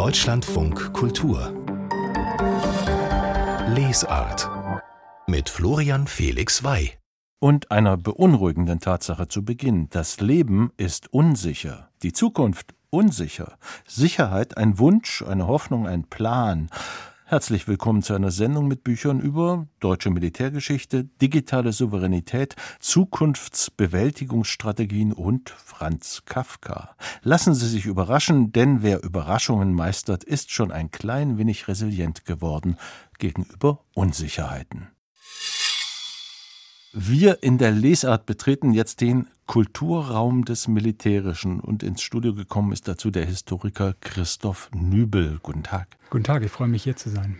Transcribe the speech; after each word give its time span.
Deutschlandfunk 0.00 0.94
Kultur 0.94 1.52
Lesart 3.76 4.48
mit 5.26 5.50
Florian 5.50 6.06
Felix 6.06 6.64
Wey 6.64 6.92
und 7.38 7.70
einer 7.70 7.98
beunruhigenden 7.98 8.80
Tatsache 8.80 9.28
zu 9.28 9.44
Beginn. 9.44 9.90
Das 9.90 10.18
Leben 10.22 10.72
ist 10.78 11.12
unsicher, 11.12 11.90
die 12.02 12.14
Zukunft 12.14 12.74
unsicher, 12.88 13.58
Sicherheit 13.86 14.56
ein 14.56 14.78
Wunsch, 14.78 15.20
eine 15.20 15.46
Hoffnung, 15.46 15.86
ein 15.86 16.04
Plan. 16.04 16.70
Herzlich 17.30 17.66
willkommen 17.68 18.02
zu 18.02 18.12
einer 18.12 18.32
Sendung 18.32 18.66
mit 18.66 18.82
Büchern 18.82 19.20
über 19.20 19.68
deutsche 19.78 20.10
Militärgeschichte, 20.10 21.04
digitale 21.04 21.72
Souveränität, 21.72 22.56
Zukunftsbewältigungsstrategien 22.80 25.12
und 25.12 25.50
Franz 25.50 26.24
Kafka. 26.24 26.96
Lassen 27.22 27.54
Sie 27.54 27.68
sich 27.68 27.86
überraschen, 27.86 28.50
denn 28.50 28.82
wer 28.82 29.04
Überraschungen 29.04 29.74
meistert, 29.74 30.24
ist 30.24 30.50
schon 30.50 30.72
ein 30.72 30.90
klein 30.90 31.38
wenig 31.38 31.68
resilient 31.68 32.24
geworden 32.24 32.76
gegenüber 33.20 33.84
Unsicherheiten. 33.94 34.88
Wir 36.92 37.44
in 37.44 37.58
der 37.58 37.70
Lesart 37.70 38.26
betreten 38.26 38.72
jetzt 38.72 39.00
den 39.00 39.28
Kulturraum 39.50 40.44
des 40.44 40.68
Militärischen 40.68 41.58
und 41.58 41.82
ins 41.82 42.02
Studio 42.02 42.36
gekommen 42.36 42.70
ist 42.70 42.86
dazu 42.86 43.10
der 43.10 43.26
Historiker 43.26 43.96
Christoph 44.00 44.70
Nübel. 44.72 45.40
Guten 45.42 45.64
Tag. 45.64 45.88
Guten 46.08 46.22
Tag, 46.22 46.44
ich 46.44 46.52
freue 46.52 46.68
mich 46.68 46.84
hier 46.84 46.94
zu 46.94 47.10
sein. 47.10 47.36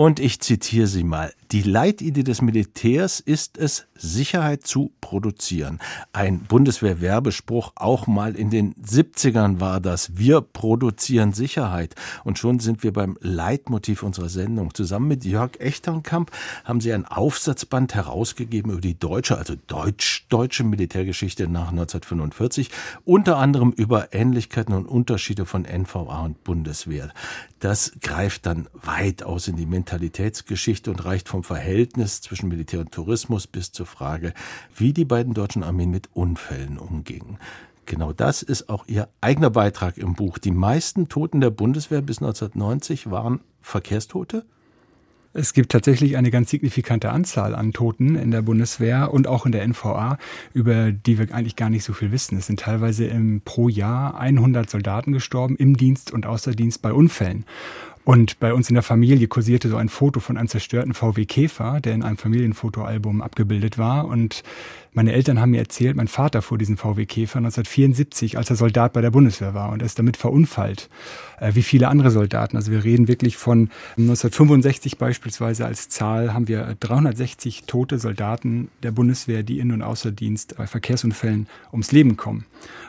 Und 0.00 0.18
ich 0.18 0.40
zitiere 0.40 0.86
Sie 0.86 1.04
mal. 1.04 1.34
Die 1.52 1.60
Leitidee 1.60 2.22
des 2.22 2.40
Militärs 2.40 3.20
ist 3.20 3.58
es, 3.58 3.86
Sicherheit 3.94 4.66
zu 4.66 4.92
produzieren. 5.02 5.78
Ein 6.12 6.40
Bundeswehr-Werbespruch, 6.44 7.72
auch 7.74 8.06
mal 8.06 8.34
in 8.34 8.48
den 8.48 8.72
70ern 8.76 9.60
war 9.60 9.80
das. 9.80 10.16
Wir 10.16 10.40
produzieren 10.40 11.34
Sicherheit. 11.34 11.96
Und 12.24 12.38
schon 12.38 12.60
sind 12.60 12.82
wir 12.82 12.94
beim 12.94 13.18
Leitmotiv 13.20 14.02
unserer 14.02 14.30
Sendung. 14.30 14.72
Zusammen 14.72 15.08
mit 15.08 15.24
Jörg 15.26 15.58
Echternkamp 15.58 16.30
haben 16.64 16.80
Sie 16.80 16.94
ein 16.94 17.04
Aufsatzband 17.04 17.94
herausgegeben 17.94 18.70
über 18.70 18.80
die 18.80 18.98
deutsche, 18.98 19.36
also 19.36 19.54
deutsch-deutsche 19.66 20.64
Militärgeschichte 20.64 21.48
nach 21.48 21.72
1945. 21.72 22.70
Unter 23.04 23.36
anderem 23.36 23.72
über 23.72 24.14
Ähnlichkeiten 24.14 24.72
und 24.72 24.86
Unterschiede 24.86 25.44
von 25.44 25.64
NVA 25.64 26.22
und 26.22 26.42
Bundeswehr. 26.44 27.10
Das 27.58 27.92
greift 28.00 28.46
dann 28.46 28.68
weit 28.72 29.22
aus 29.22 29.46
in 29.46 29.56
die 29.56 29.66
Mentalitätsgeschichte 29.90 30.88
und 30.88 31.04
reicht 31.04 31.28
vom 31.28 31.42
Verhältnis 31.42 32.20
zwischen 32.20 32.48
Militär 32.48 32.78
und 32.78 32.92
Tourismus 32.92 33.48
bis 33.48 33.72
zur 33.72 33.86
Frage, 33.86 34.34
wie 34.76 34.92
die 34.92 35.04
beiden 35.04 35.34
deutschen 35.34 35.64
Armeen 35.64 35.90
mit 35.90 36.08
Unfällen 36.14 36.78
umgingen. 36.78 37.38
Genau 37.86 38.12
das 38.12 38.42
ist 38.42 38.68
auch 38.68 38.84
Ihr 38.86 39.08
eigener 39.20 39.50
Beitrag 39.50 39.98
im 39.98 40.14
Buch. 40.14 40.38
Die 40.38 40.52
meisten 40.52 41.08
Toten 41.08 41.40
der 41.40 41.50
Bundeswehr 41.50 42.02
bis 42.02 42.18
1990 42.18 43.10
waren 43.10 43.40
Verkehrstote? 43.60 44.44
Es 45.32 45.52
gibt 45.52 45.70
tatsächlich 45.70 46.16
eine 46.16 46.32
ganz 46.32 46.50
signifikante 46.50 47.10
Anzahl 47.10 47.54
an 47.54 47.72
Toten 47.72 48.16
in 48.16 48.32
der 48.32 48.42
Bundeswehr 48.42 49.12
und 49.12 49.28
auch 49.28 49.46
in 49.46 49.52
der 49.52 49.66
NVA, 49.66 50.18
über 50.52 50.90
die 50.90 51.18
wir 51.18 51.32
eigentlich 51.32 51.54
gar 51.54 51.70
nicht 51.70 51.84
so 51.84 51.92
viel 51.92 52.10
wissen. 52.10 52.36
Es 52.36 52.46
sind 52.46 52.60
teilweise 52.60 53.06
im, 53.06 53.40
pro 53.44 53.68
Jahr 53.68 54.18
100 54.18 54.68
Soldaten 54.68 55.12
gestorben 55.12 55.54
im 55.54 55.76
Dienst 55.76 56.12
und 56.12 56.26
außer 56.26 56.52
Dienst 56.52 56.82
bei 56.82 56.92
Unfällen. 56.92 57.44
Und 58.04 58.40
bei 58.40 58.54
uns 58.54 58.68
in 58.70 58.74
der 58.74 58.82
Familie 58.82 59.28
kursierte 59.28 59.68
so 59.68 59.76
ein 59.76 59.88
Foto 59.88 60.20
von 60.20 60.36
einem 60.36 60.48
zerstörten 60.48 60.94
VW 60.94 61.26
Käfer, 61.26 61.80
der 61.80 61.94
in 61.94 62.02
einem 62.02 62.16
Familienfotoalbum 62.16 63.20
abgebildet 63.20 63.76
war. 63.76 64.06
Und 64.06 64.42
meine 64.92 65.12
Eltern 65.12 65.40
haben 65.40 65.50
mir 65.50 65.58
erzählt, 65.58 65.96
mein 65.96 66.08
Vater 66.08 66.42
fuhr 66.42 66.58
diesen 66.58 66.76
VW 66.76 67.06
Käfer 67.06 67.38
1974, 67.38 68.36
als 68.36 68.50
er 68.50 68.56
Soldat 68.56 68.92
bei 68.92 69.00
der 69.00 69.10
Bundeswehr 69.10 69.54
war 69.54 69.70
und 69.70 69.82
er 69.82 69.86
ist 69.86 69.98
damit 69.98 70.16
verunfallt, 70.16 70.88
äh, 71.38 71.54
wie 71.54 71.62
viele 71.62 71.88
andere 71.88 72.10
Soldaten. 72.10 72.56
Also 72.56 72.72
wir 72.72 72.82
reden 72.82 73.06
wirklich 73.06 73.36
von 73.36 73.70
1965 73.96 74.98
beispielsweise 74.98 75.64
als 75.64 75.88
Zahl 75.88 76.34
haben 76.34 76.48
wir 76.48 76.76
360 76.80 77.64
tote 77.66 77.98
Soldaten 77.98 78.68
der 78.82 78.90
Bundeswehr, 78.90 79.42
die 79.42 79.60
in- 79.60 79.72
und 79.72 79.82
außer 79.82 80.10
Dienst 80.10 80.56
bei 80.56 80.66
Verkehrsunfällen 80.66 81.46
ums 81.72 81.92
Leben 81.92 82.16
kommen. 82.16 82.46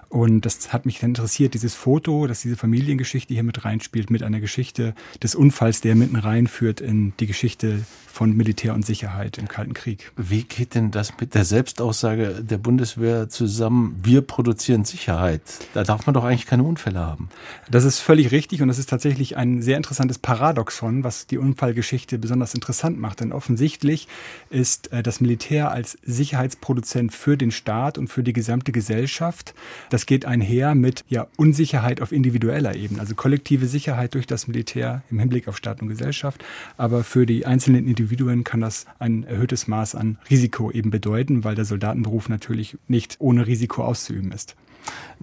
Und 0.09 0.45
das 0.45 0.73
hat 0.73 0.85
mich 0.85 0.99
dann 0.99 1.11
interessiert, 1.11 1.53
dieses 1.53 1.73
Foto, 1.73 2.27
dass 2.27 2.41
diese 2.41 2.57
Familiengeschichte 2.57 3.33
hier 3.33 3.43
mit 3.43 3.63
reinspielt, 3.63 4.09
mit 4.09 4.23
einer 4.23 4.41
Geschichte 4.41 4.93
des 5.23 5.35
Unfalls, 5.35 5.79
der 5.79 5.95
mitten 5.95 6.17
reinführt 6.17 6.81
in 6.81 7.13
die 7.21 7.27
Geschichte 7.27 7.85
von 8.07 8.35
Militär 8.35 8.73
und 8.73 8.85
Sicherheit 8.85 9.37
im 9.37 9.47
Kalten 9.47 9.73
Krieg. 9.73 10.11
Wie 10.17 10.43
geht 10.43 10.75
denn 10.75 10.91
das 10.91 11.13
mit 11.21 11.33
der 11.33 11.45
Selbstaussage 11.91 12.43
der 12.43 12.57
Bundeswehr 12.57 13.29
zusammen? 13.29 13.99
Wir 14.01 14.21
produzieren 14.21 14.85
Sicherheit. 14.85 15.41
Da 15.73 15.83
darf 15.83 16.05
man 16.05 16.13
doch 16.13 16.23
eigentlich 16.23 16.45
keine 16.45 16.63
Unfälle 16.63 16.99
haben. 16.99 17.29
Das 17.69 17.83
ist 17.83 17.99
völlig 17.99 18.31
richtig 18.31 18.61
und 18.61 18.67
das 18.67 18.79
ist 18.79 18.89
tatsächlich 18.89 19.37
ein 19.37 19.61
sehr 19.61 19.77
interessantes 19.77 20.17
Paradoxon, 20.17 21.03
was 21.03 21.27
die 21.27 21.37
Unfallgeschichte 21.37 22.17
besonders 22.17 22.53
interessant 22.53 22.99
macht. 22.99 23.19
Denn 23.19 23.31
offensichtlich 23.31 24.07
ist 24.49 24.91
äh, 24.91 25.03
das 25.03 25.21
Militär 25.21 25.71
als 25.71 25.97
Sicherheitsproduzent 26.03 27.13
für 27.13 27.37
den 27.37 27.51
Staat 27.51 27.97
und 27.97 28.07
für 28.07 28.23
die 28.23 28.33
gesamte 28.33 28.71
Gesellschaft. 28.71 29.53
Das 29.89 30.05
geht 30.05 30.25
einher 30.25 30.75
mit 30.75 31.03
ja, 31.07 31.27
Unsicherheit 31.37 32.01
auf 32.01 32.11
individueller 32.11 32.75
Ebene, 32.75 32.99
also 32.99 33.15
kollektive 33.15 33.67
Sicherheit 33.67 34.13
durch 34.13 34.27
das 34.27 34.47
Militär 34.47 35.03
im 35.11 35.19
Hinblick 35.19 35.47
auf 35.47 35.57
Staat 35.57 35.81
und 35.81 35.89
Gesellschaft, 35.89 36.43
aber 36.77 37.03
für 37.03 37.25
die 37.25 37.45
einzelnen 37.45 37.87
Individuen 37.87 38.43
kann 38.43 38.61
das 38.61 38.85
ein 38.99 39.23
erhöhtes 39.23 39.67
Maß 39.67 39.95
an 39.95 40.17
Risiko 40.29 40.71
eben 40.71 40.91
bedeuten, 40.91 41.43
weil 41.43 41.55
der 41.55 41.65
Soldatenberuf 41.81 42.29
natürlich 42.29 42.77
nicht 42.87 43.15
ohne 43.19 43.47
Risiko 43.47 43.83
auszuüben 43.83 44.31
ist. 44.31 44.55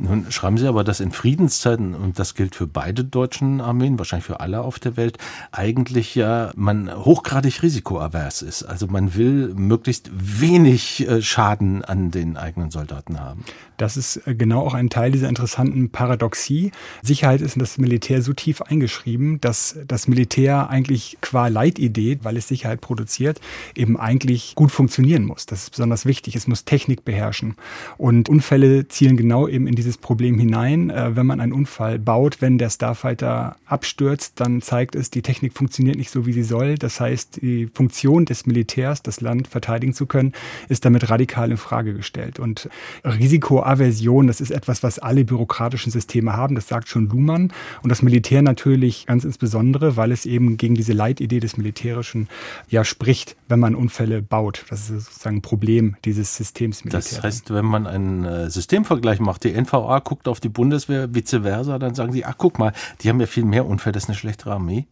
Nun 0.01 0.31
schreiben 0.31 0.59
Sie 0.59 0.69
aber, 0.69 0.85
dass 0.85 1.01
in 1.01 1.11
Friedenszeiten, 1.11 1.95
und 1.95 2.21
das 2.21 2.35
gilt 2.35 2.55
für 2.55 2.69
beide 2.69 3.05
deutschen 3.05 3.61
Armeen, 3.61 3.99
wahrscheinlich 3.99 4.27
für 4.27 4.39
alle 4.39 4.61
auf 4.61 4.79
der 4.79 4.97
Welt, 4.97 5.19
eigentlich 5.51 6.15
ja 6.15 6.53
man 6.55 6.95
hochgradig 7.05 7.63
risikoavers 7.63 8.43
ist. 8.43 8.63
Also 8.63 8.87
man 8.87 9.17
will 9.17 9.53
möglichst 9.55 10.11
wenig 10.15 11.09
äh, 11.09 11.21
Schaden 11.21 11.85
an 11.85 12.13
den 12.13 12.37
eigenen 12.37 12.71
Soldaten 12.71 13.19
haben. 13.19 13.45
Das 13.77 13.97
ist 13.97 14.27
äh, 14.27 14.35
genau 14.35 14.61
auch 14.61 14.75
ein 14.75 14.89
Teil 14.89 15.11
dieser 15.11 15.29
interessanten 15.29 15.91
Paradoxie. 15.91 16.71
Sicherheit 17.03 17.41
ist 17.41 17.57
in 17.57 17.61
das 17.61 17.79
Militär 17.79 18.23
so 18.23 18.33
tief 18.33 18.63
eingeschrieben, 18.63 19.41
dass 19.41 19.79
das 19.87 20.07
Militär 20.07 20.71
eigentlich 20.71 21.19
qua 21.21 21.49
Leitidee, 21.49 22.19
weil 22.23 22.37
es 22.37 22.47
Sicherheit 22.47 22.81
produziert, 22.81 23.41
eben 23.75 23.99
eigentlich 23.99 24.55
gut 24.55 24.71
funktionieren 24.71 25.25
muss. 25.25 25.47
Das 25.47 25.65
ist 25.65 25.71
besonders 25.71 26.07
wichtig. 26.07 26.37
Es 26.37 26.47
muss 26.47 26.65
Technik 26.65 27.05
beherrschen. 27.05 27.57
Und 27.97 28.29
Unfälle 28.29 28.87
zielen 28.89 29.17
genau 29.17 29.49
eben 29.49 29.67
in 29.67 29.75
diese 29.75 29.88
dieses 29.89 29.99
Problem 29.99 30.39
hinein. 30.39 30.91
Äh, 30.91 31.17
wenn 31.17 31.27
man 31.27 31.41
einen 31.41 31.53
Unfall 31.53 31.99
baut, 31.99 32.43
wenn 32.43 32.59
der 32.59 32.69
Starfighter 32.69 33.57
abstürzt, 33.65 34.39
dann 34.39 34.61
zeigt 34.61 34.95
es, 34.95 35.11
die 35.11 35.23
Technik 35.23 35.55
funktioniert 35.55 35.97
nicht 35.97 36.11
so, 36.11 36.27
wie 36.27 36.33
sie 36.33 36.43
soll. 36.43 36.75
Das 36.77 37.01
heißt, 37.01 37.41
die 37.41 37.71
Funktion 37.73 38.27
des 38.27 38.45
Militärs, 38.47 39.03
das 39.03 39.23
Land 39.23 39.49
verteidigen 39.49 39.95
zu 39.95 40.05
können, 40.05 40.33
ist 40.69 40.85
damit 40.85 41.09
radikal 41.09 41.51
in 41.51 41.57
Frage 41.57 41.95
gestellt. 41.95 42.39
Und 42.39 42.69
Risikoaversion, 43.03 44.27
das 44.27 44.43
ist 44.43 44.51
etwas, 44.51 44.83
was 44.83 44.99
alle 44.99 45.25
bürokratischen 45.25 45.91
Systeme 45.91 46.35
haben. 46.35 46.55
Das 46.55 46.69
sagt 46.69 46.89
schon 46.89 47.09
Luhmann. 47.09 47.51
Und 47.83 47.89
das 47.89 48.03
Militär 48.03 48.43
natürlich 48.43 49.07
ganz 49.07 49.25
insbesondere, 49.25 49.97
weil 49.97 50.13
es 50.13 50.27
eben 50.27 50.59
gegen 50.59 50.75
diese 50.75 50.93
Leitidee 50.93 51.41
des 51.41 51.57
Militärischen 51.57 52.29
ja 52.69 52.85
spricht, 52.85 53.37
wenn 53.49 53.59
man 53.59 53.75
Unfälle 53.75 54.21
baut. 54.21 54.67
Das 54.69 54.91
ist 54.91 55.07
sozusagen 55.07 55.37
ein 55.37 55.43
Problem 55.43 55.97
dieses 56.05 56.37
Systems 56.37 56.85
Militär. 56.85 57.01
Das 57.01 57.23
heißt, 57.23 57.55
wenn 57.55 57.65
man 57.65 57.87
einen 57.87 58.27
äh, 58.27 58.51
Systemvergleich 58.51 59.21
macht, 59.21 59.45
die 59.45 59.53
NV 59.55 59.73
NVA 59.79 60.01
guckt 60.01 60.29
auf 60.29 60.41
die 60.41 60.49
Bundeswehr, 60.49 61.15
vice 61.15 61.41
versa, 61.43 61.79
dann 61.79 61.95
sagen 61.95 62.13
sie, 62.13 62.25
ach 62.25 62.35
guck 62.39 62.59
mal, 62.59 62.73
die 63.01 63.09
haben 63.09 63.21
ja 63.21 63.27
viel 63.27 63.45
mehr 63.45 63.67
Unfälle, 63.67 63.93
das 63.93 64.05
ist 64.05 64.09
eine 64.09 64.17
schlechtere 64.17 64.53
Armee. 64.53 64.87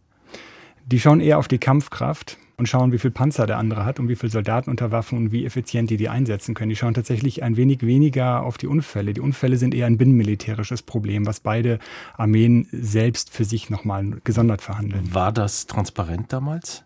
Die 0.85 0.99
schauen 0.99 1.19
eher 1.19 1.37
auf 1.37 1.47
die 1.47 1.57
Kampfkraft 1.57 2.37
und 2.55 2.67
schauen, 2.67 2.91
wie 2.91 2.97
viel 2.97 3.11
Panzer 3.11 3.45
der 3.45 3.57
andere 3.57 3.85
hat 3.85 3.99
und 3.99 4.09
wie 4.09 4.15
viele 4.15 4.31
Soldaten 4.31 4.69
unter 4.69 4.89
Waffen 4.91 5.17
und 5.17 5.31
wie 5.31 5.45
effizient 5.45 5.89
die 5.89 5.97
die 5.97 6.09
einsetzen 6.09 6.55
können. 6.55 6.69
Die 6.69 6.75
schauen 6.75 6.93
tatsächlich 6.93 7.43
ein 7.43 7.55
wenig 7.55 7.85
weniger 7.85 8.43
auf 8.43 8.57
die 8.57 8.67
Unfälle. 8.67 9.13
Die 9.13 9.21
Unfälle 9.21 9.57
sind 9.57 9.75
eher 9.75 9.85
ein 9.85 9.97
binnenmilitärisches 9.97 10.81
Problem, 10.81 11.27
was 11.27 11.39
beide 11.39 11.79
Armeen 12.15 12.67
selbst 12.71 13.29
für 13.29 13.45
sich 13.45 13.69
nochmal 13.69 14.17
gesondert 14.23 14.61
verhandeln. 14.61 15.13
War 15.13 15.31
das 15.31 15.67
transparent 15.67 16.33
damals? 16.33 16.83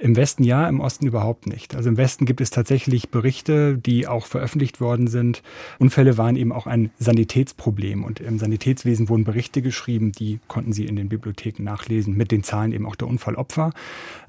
Im 0.00 0.14
Westen 0.14 0.44
ja, 0.44 0.68
im 0.68 0.78
Osten 0.78 1.08
überhaupt 1.08 1.48
nicht. 1.48 1.74
Also 1.74 1.88
im 1.88 1.96
Westen 1.96 2.24
gibt 2.24 2.40
es 2.40 2.50
tatsächlich 2.50 3.10
Berichte, 3.10 3.76
die 3.76 4.06
auch 4.06 4.26
veröffentlicht 4.26 4.80
worden 4.80 5.08
sind. 5.08 5.42
Unfälle 5.80 6.16
waren 6.16 6.36
eben 6.36 6.52
auch 6.52 6.68
ein 6.68 6.90
Sanitätsproblem 7.00 8.04
und 8.04 8.20
im 8.20 8.38
Sanitätswesen 8.38 9.08
wurden 9.08 9.24
Berichte 9.24 9.60
geschrieben, 9.60 10.12
die 10.12 10.38
konnten 10.46 10.72
Sie 10.72 10.86
in 10.86 10.94
den 10.94 11.08
Bibliotheken 11.08 11.64
nachlesen, 11.64 12.16
mit 12.16 12.30
den 12.30 12.44
Zahlen 12.44 12.70
eben 12.70 12.86
auch 12.86 12.94
der 12.94 13.08
Unfallopfer. 13.08 13.72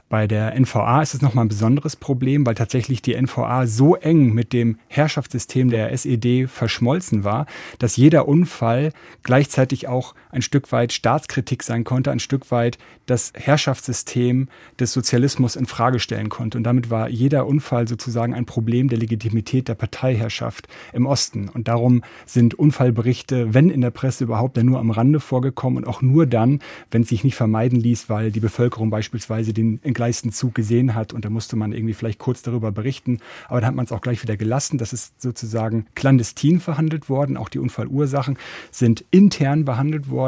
Bei 0.09 0.25
der 0.25 0.59
NVA 0.59 1.03
ist 1.03 1.13
es 1.13 1.21
nochmal 1.21 1.45
ein 1.45 1.49
besonderes 1.49 1.95
Problem, 1.95 2.43
weil 2.47 2.55
tatsächlich 2.55 3.03
die 3.03 3.15
NVA 3.15 3.67
so 3.67 3.95
eng 3.95 4.33
mit 4.33 4.53
dem 4.53 4.79
Herrschaftssystem 4.87 5.69
der 5.69 5.91
SED 5.91 6.47
verschmolzen 6.47 7.23
war, 7.23 7.45
dass 7.77 7.95
jeder 7.95 8.27
Unfall 8.27 8.91
gleichzeitig 9.21 9.87
auch 9.87 10.15
ein 10.29 10.41
Stück 10.41 10.71
weit 10.71 10.93
Staatskritik 10.93 11.63
sein 11.63 11.83
konnte, 11.83 12.11
ein 12.11 12.19
Stück 12.19 12.51
weit 12.51 12.77
das 13.05 13.33
Herrschaftssystem 13.35 14.47
des 14.79 14.93
Sozialismus 14.93 15.55
in 15.55 15.65
Frage 15.65 15.99
stellen 15.99 16.29
konnte. 16.29 16.57
Und 16.57 16.63
damit 16.63 16.89
war 16.89 17.09
jeder 17.09 17.47
Unfall 17.47 17.87
sozusagen 17.87 18.33
ein 18.33 18.45
Problem 18.45 18.87
der 18.87 18.99
Legitimität 18.99 19.67
der 19.67 19.75
Parteiherrschaft 19.75 20.67
im 20.93 21.05
Osten. 21.05 21.49
Und 21.49 21.67
darum 21.67 22.03
sind 22.25 22.53
Unfallberichte, 22.53 23.53
wenn 23.53 23.69
in 23.69 23.81
der 23.81 23.91
Presse 23.91 24.23
überhaupt, 24.23 24.57
dann 24.57 24.67
nur 24.67 24.79
am 24.79 24.91
Rande 24.91 25.19
vorgekommen 25.19 25.83
und 25.83 25.89
auch 25.89 26.01
nur 26.01 26.25
dann, 26.25 26.59
wenn 26.91 27.01
es 27.01 27.09
sich 27.09 27.23
nicht 27.23 27.35
vermeiden 27.35 27.79
ließ, 27.79 28.09
weil 28.09 28.31
die 28.31 28.39
Bevölkerung 28.39 28.89
beispielsweise 28.89 29.53
den 29.53 29.79
entgleisten 29.83 30.31
Zug 30.31 30.53
gesehen 30.53 30.93
hat 30.93 31.13
und 31.13 31.25
da 31.25 31.29
musste 31.29 31.55
man 31.55 31.73
irgendwie 31.73 31.93
vielleicht 31.93 32.19
kurz 32.19 32.41
darüber 32.41 32.71
berichten. 32.71 33.19
Aber 33.47 33.61
dann 33.61 33.69
hat 33.69 33.75
man 33.75 33.85
es 33.85 33.91
auch 33.91 34.01
gleich 34.01 34.21
wieder 34.21 34.37
gelassen. 34.37 34.77
Das 34.77 34.93
ist 34.93 35.19
sozusagen 35.21 35.87
clandestin 35.95 36.59
verhandelt 36.59 37.09
worden. 37.09 37.37
Auch 37.37 37.49
die 37.49 37.59
Unfallursachen 37.59 38.37
sind 38.71 39.03
intern 39.11 39.65
behandelt 39.65 40.09
worden, 40.09 40.18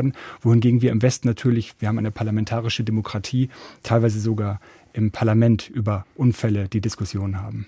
wohingegen 0.41 0.81
wir 0.81 0.91
im 0.91 1.01
Westen 1.01 1.27
natürlich, 1.27 1.75
wir 1.79 1.87
haben 1.87 1.97
eine 1.97 2.11
parlamentarische 2.11 2.83
Demokratie, 2.83 3.49
teilweise 3.83 4.19
sogar 4.19 4.59
im 4.93 5.11
Parlament 5.11 5.69
über 5.69 6.05
Unfälle 6.15 6.67
die 6.67 6.81
Diskussion 6.81 7.41
haben. 7.41 7.67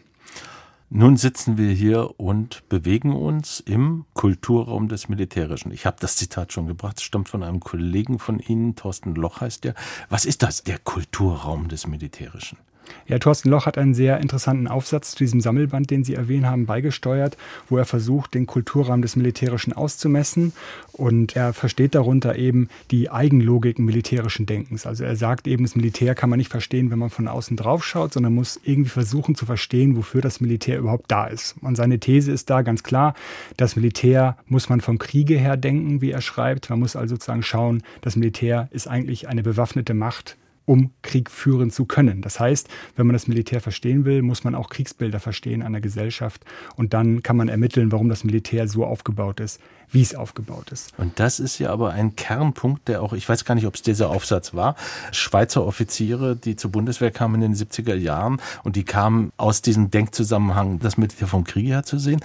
Nun 0.95 1.17
sitzen 1.17 1.57
wir 1.57 1.71
hier 1.71 2.19
und 2.19 2.69
bewegen 2.69 3.13
uns 3.15 3.59
im 3.61 4.05
Kulturraum 4.13 4.89
des 4.89 5.09
Militärischen. 5.09 5.71
Ich 5.71 5.87
habe 5.87 5.97
das 5.99 6.17
Zitat 6.17 6.53
schon 6.53 6.67
gebracht, 6.67 6.97
es 6.97 7.03
stammt 7.03 7.29
von 7.29 7.41
einem 7.41 7.59
Kollegen 7.59 8.19
von 8.19 8.37
Ihnen, 8.37 8.75
Thorsten 8.75 9.15
Loch 9.15 9.41
heißt 9.41 9.63
der. 9.63 9.73
Was 10.09 10.25
ist 10.25 10.43
das, 10.43 10.63
der 10.63 10.77
Kulturraum 10.77 11.67
des 11.67 11.87
Militärischen? 11.87 12.59
Ja, 13.07 13.19
Thorsten 13.19 13.49
Loch 13.49 13.65
hat 13.65 13.77
einen 13.77 13.93
sehr 13.93 14.19
interessanten 14.19 14.67
Aufsatz 14.67 15.11
zu 15.11 15.17
diesem 15.17 15.41
Sammelband, 15.41 15.89
den 15.89 16.03
Sie 16.03 16.15
erwähnt 16.15 16.45
haben, 16.45 16.65
beigesteuert, 16.65 17.37
wo 17.69 17.77
er 17.77 17.85
versucht, 17.85 18.33
den 18.33 18.45
Kulturrahmen 18.45 19.01
des 19.01 19.15
Militärischen 19.15 19.73
auszumessen. 19.73 20.53
Und 20.91 21.35
er 21.35 21.53
versteht 21.53 21.95
darunter 21.95 22.37
eben 22.37 22.69
die 22.91 23.09
Eigenlogiken 23.09 23.85
militärischen 23.85 24.45
Denkens. 24.45 24.85
Also 24.85 25.03
er 25.03 25.15
sagt 25.15 25.47
eben, 25.47 25.63
das 25.63 25.75
Militär 25.75 26.15
kann 26.15 26.29
man 26.29 26.37
nicht 26.37 26.51
verstehen, 26.51 26.91
wenn 26.91 26.99
man 26.99 27.09
von 27.09 27.27
außen 27.27 27.57
drauf 27.57 27.83
schaut, 27.83 28.13
sondern 28.13 28.35
muss 28.35 28.59
irgendwie 28.63 28.89
versuchen 28.89 29.35
zu 29.35 29.45
verstehen, 29.45 29.97
wofür 29.97 30.21
das 30.21 30.39
Militär 30.39 30.77
überhaupt 30.77 31.11
da 31.11 31.25
ist. 31.25 31.55
Und 31.61 31.75
seine 31.75 31.99
These 31.99 32.31
ist 32.31 32.49
da 32.49 32.61
ganz 32.61 32.83
klar, 32.83 33.15
das 33.57 33.75
Militär 33.75 34.37
muss 34.47 34.69
man 34.69 34.81
vom 34.81 34.99
Kriege 34.99 35.37
her 35.37 35.57
denken, 35.57 36.01
wie 36.01 36.11
er 36.11 36.21
schreibt. 36.21 36.69
Man 36.69 36.79
muss 36.79 36.95
also 36.95 37.15
sozusagen 37.15 37.43
schauen, 37.43 37.83
das 38.01 38.15
Militär 38.15 38.67
ist 38.71 38.87
eigentlich 38.87 39.27
eine 39.27 39.43
bewaffnete 39.43 39.93
Macht, 39.93 40.37
um 40.65 40.91
Krieg 41.01 41.29
führen 41.29 41.71
zu 41.71 41.85
können. 41.85 42.21
Das 42.21 42.39
heißt, 42.39 42.69
wenn 42.95 43.07
man 43.07 43.13
das 43.13 43.27
Militär 43.27 43.61
verstehen 43.61 44.05
will, 44.05 44.21
muss 44.21 44.43
man 44.43 44.55
auch 44.55 44.69
Kriegsbilder 44.69 45.19
verstehen 45.19 45.61
einer 45.61 45.81
Gesellschaft 45.81 46.43
und 46.75 46.93
dann 46.93 47.23
kann 47.23 47.37
man 47.37 47.49
ermitteln, 47.49 47.91
warum 47.91 48.09
das 48.09 48.23
Militär 48.23 48.67
so 48.67 48.85
aufgebaut 48.85 49.39
ist, 49.39 49.59
wie 49.91 50.01
es 50.01 50.15
aufgebaut 50.15 50.71
ist. 50.71 50.97
Und 50.97 51.19
das 51.19 51.39
ist 51.39 51.59
ja 51.59 51.71
aber 51.71 51.91
ein 51.91 52.15
Kernpunkt, 52.15 52.87
der 52.87 53.01
auch, 53.01 53.13
ich 53.13 53.27
weiß 53.27 53.45
gar 53.45 53.55
nicht, 53.55 53.67
ob 53.67 53.75
es 53.75 53.81
dieser 53.81 54.09
Aufsatz 54.09 54.53
war, 54.53 54.75
Schweizer 55.11 55.65
Offiziere, 55.65 56.35
die 56.35 56.55
zur 56.55 56.71
Bundeswehr 56.71 57.11
kamen 57.11 57.41
in 57.41 57.53
den 57.53 57.55
70er 57.55 57.95
Jahren 57.95 58.41
und 58.63 58.75
die 58.75 58.83
kamen 58.83 59.31
aus 59.37 59.61
diesem 59.61 59.91
Denkzusammenhang, 59.91 60.79
das 60.79 60.97
Militär 60.97 61.27
vom 61.27 61.43
Krieg 61.43 61.67
her 61.67 61.83
zu 61.83 61.99
sehen 61.99 62.21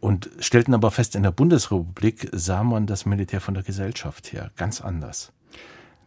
und 0.00 0.30
stellten 0.38 0.74
aber 0.74 0.90
fest, 0.90 1.14
in 1.14 1.22
der 1.22 1.30
Bundesrepublik 1.30 2.28
sah 2.32 2.62
man 2.62 2.86
das 2.86 3.04
Militär 3.04 3.40
von 3.40 3.54
der 3.54 3.62
Gesellschaft 3.62 4.32
her 4.32 4.50
ganz 4.56 4.80
anders. 4.80 5.32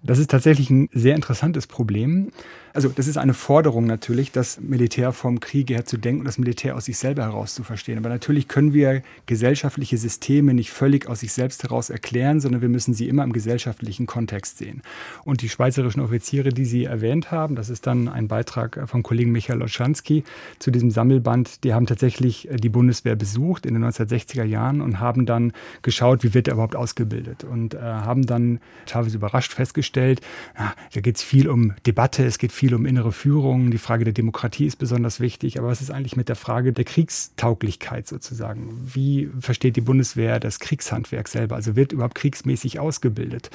Das 0.04 0.20
ist 0.20 0.30
tatsächlich 0.30 0.70
ein 0.70 0.90
sehr 0.94 1.16
interessantes 1.16 1.66
Problem. 1.66 2.30
Also 2.74 2.90
das 2.90 3.08
ist 3.08 3.18
eine 3.18 3.36
Forderung 3.36 3.86
natürlich, 3.86 4.32
das 4.32 4.60
Militär 4.60 5.14
vom 5.14 5.40
Kriege 5.40 5.76
her 5.76 5.86
zu 5.86 5.98
denken 5.98 6.22
und 6.22 6.26
das 6.26 6.40
Militär 6.40 6.76
aus 6.76 6.86
sich 6.86 6.98
selber 6.98 7.22
heraus 7.22 7.54
zu 7.54 7.64
verstehen. 7.64 8.00
Aber 8.00 8.10
natürlich 8.10 8.48
können 8.48 8.74
wir 8.74 9.04
gesellschaftliche 9.28 9.96
Systeme 10.00 10.56
nicht 10.56 10.72
völlig 10.72 11.08
aus 11.08 11.20
sich 11.20 11.34
selbst 11.34 11.62
heraus 11.62 11.92
erklären, 11.92 12.40
sondern 12.40 12.62
wir 12.62 12.70
müssen 12.70 12.96
sie 12.96 13.08
immer 13.08 13.24
im 13.24 13.32
gesellschaftlichen 13.32 14.08
Kontext 14.08 14.58
sehen. 14.58 14.82
Und 15.24 15.44
die 15.44 15.50
schweizerischen 15.50 16.02
Offiziere, 16.02 16.50
die 16.50 16.66
Sie 16.66 16.86
erwähnt 16.86 17.30
haben, 17.30 17.56
das 17.56 17.70
ist 17.70 17.86
dann 17.86 18.08
ein 18.08 18.28
Beitrag 18.28 18.80
vom 18.88 19.04
Kollegen 19.04 19.32
Michael 19.32 19.62
Oschanski 19.62 20.24
zu 20.58 20.72
diesem 20.72 20.90
Sammelband, 20.90 21.64
die 21.64 21.76
haben 21.76 21.86
tatsächlich 21.86 22.50
die 22.52 22.70
Bundeswehr 22.70 23.16
besucht 23.16 23.68
in 23.68 23.76
den 23.76 23.86
1960er 23.86 24.46
Jahren 24.46 24.82
und 24.82 25.00
haben 25.00 25.28
dann 25.28 25.54
geschaut, 25.84 26.24
wie 26.24 26.34
wird 26.34 26.48
er 26.48 26.56
überhaupt 26.56 26.76
ausgebildet 26.76 27.44
und 27.44 27.76
äh, 27.76 27.80
haben 27.82 28.26
dann 28.26 28.60
teilweise 28.88 29.18
überrascht 29.18 29.54
festgestellt, 29.54 30.22
na, 30.58 30.74
da 30.92 31.02
geht 31.02 31.18
es 31.18 31.22
viel 31.22 31.48
um 31.48 31.74
Debatte, 31.86 32.26
es 32.26 32.40
geht 32.40 32.52
viel 32.52 32.63
viel 32.64 32.76
um 32.76 32.86
innere 32.86 33.12
Führung. 33.12 33.72
Die 33.72 33.78
Frage 33.78 34.06
der 34.06 34.14
Demokratie 34.14 34.66
ist 34.66 34.78
besonders 34.78 35.20
wichtig. 35.20 35.60
Aber 35.60 35.68
was 35.68 35.82
ist 35.82 35.92
eigentlich 35.92 36.16
mit 36.16 36.30
der 36.30 36.38
Frage 36.38 36.72
der 36.72 36.86
Kriegstauglichkeit 36.86 38.08
sozusagen? 38.08 38.70
Wie 38.86 39.30
versteht 39.38 39.76
die 39.76 39.82
Bundeswehr 39.82 40.40
das 40.40 40.62
Kriegshandwerk 40.62 41.28
selber? 41.28 41.56
Also 41.56 41.76
wird 41.76 41.92
überhaupt 41.92 42.16
kriegsmäßig 42.16 42.80
ausgebildet? 42.80 43.50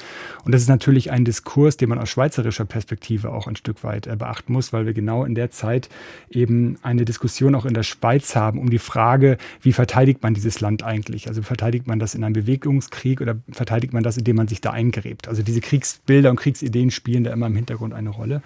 Und 0.45 0.51
das 0.51 0.61
ist 0.61 0.67
natürlich 0.67 1.09
ein 1.09 1.25
Diskurs, 1.25 1.75
den 1.75 1.89
man 1.89 1.97
aus 1.97 2.07
schweizerischer 2.09 2.65
Perspektive 2.65 3.31
auch 3.31 3.47
ein 3.47 3.55
Stück 3.55 3.83
weit 3.83 4.05
äh, 4.05 4.15
beachten 4.15 4.53
muss, 4.53 4.73
weil 4.73 4.85
wir 4.85 4.93
genau 4.93 5.25
in 5.25 5.33
der 5.33 5.49
Zeit 5.49 5.89
eben 6.29 6.77
eine 6.83 7.03
Diskussion 7.03 7.55
auch 7.55 7.65
in 7.65 7.73
der 7.73 7.81
Schweiz 7.81 8.35
haben 8.35 8.59
um 8.59 8.69
die 8.69 8.77
Frage, 8.77 9.39
wie 9.63 9.73
verteidigt 9.73 10.21
man 10.21 10.35
dieses 10.35 10.61
Land 10.61 10.83
eigentlich? 10.83 11.27
Also 11.27 11.41
verteidigt 11.41 11.87
man 11.87 11.97
das 11.97 12.13
in 12.13 12.23
einem 12.23 12.33
Bewegungskrieg 12.33 13.21
oder 13.21 13.37
verteidigt 13.49 13.91
man 13.91 14.03
das, 14.03 14.17
indem 14.17 14.35
man 14.35 14.47
sich 14.47 14.61
da 14.61 14.69
eingräbt? 14.69 15.27
Also 15.27 15.41
diese 15.41 15.61
Kriegsbilder 15.61 16.29
und 16.29 16.35
Kriegsideen 16.35 16.91
spielen 16.91 17.23
da 17.23 17.33
immer 17.33 17.47
im 17.47 17.55
Hintergrund 17.55 17.95
eine 17.95 18.11
Rolle. 18.11 18.43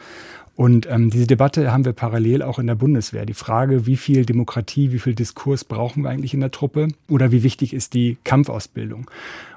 Und 0.55 0.87
ähm, 0.87 1.09
diese 1.09 1.25
Debatte 1.25 1.71
haben 1.71 1.83
wir 1.83 1.93
parallel 1.93 2.43
auch 2.43 2.59
in 2.59 2.67
der 2.67 2.75
Bundeswehr. 2.75 3.25
Die 3.25 3.33
Frage, 3.33 3.87
wie 3.87 3.97
viel 3.97 4.23
Demokratie, 4.25 4.91
wie 4.91 4.99
viel 4.99 5.15
Diskurs 5.15 5.63
brauchen 5.63 6.03
wir 6.03 6.11
eigentlich 6.11 6.35
in 6.35 6.41
der 6.41 6.51
Truppe 6.51 6.89
oder 7.09 7.31
wie 7.31 7.41
wichtig 7.41 7.73
ist 7.73 7.95
die 7.95 8.17
Kampfausbildung? 8.23 9.09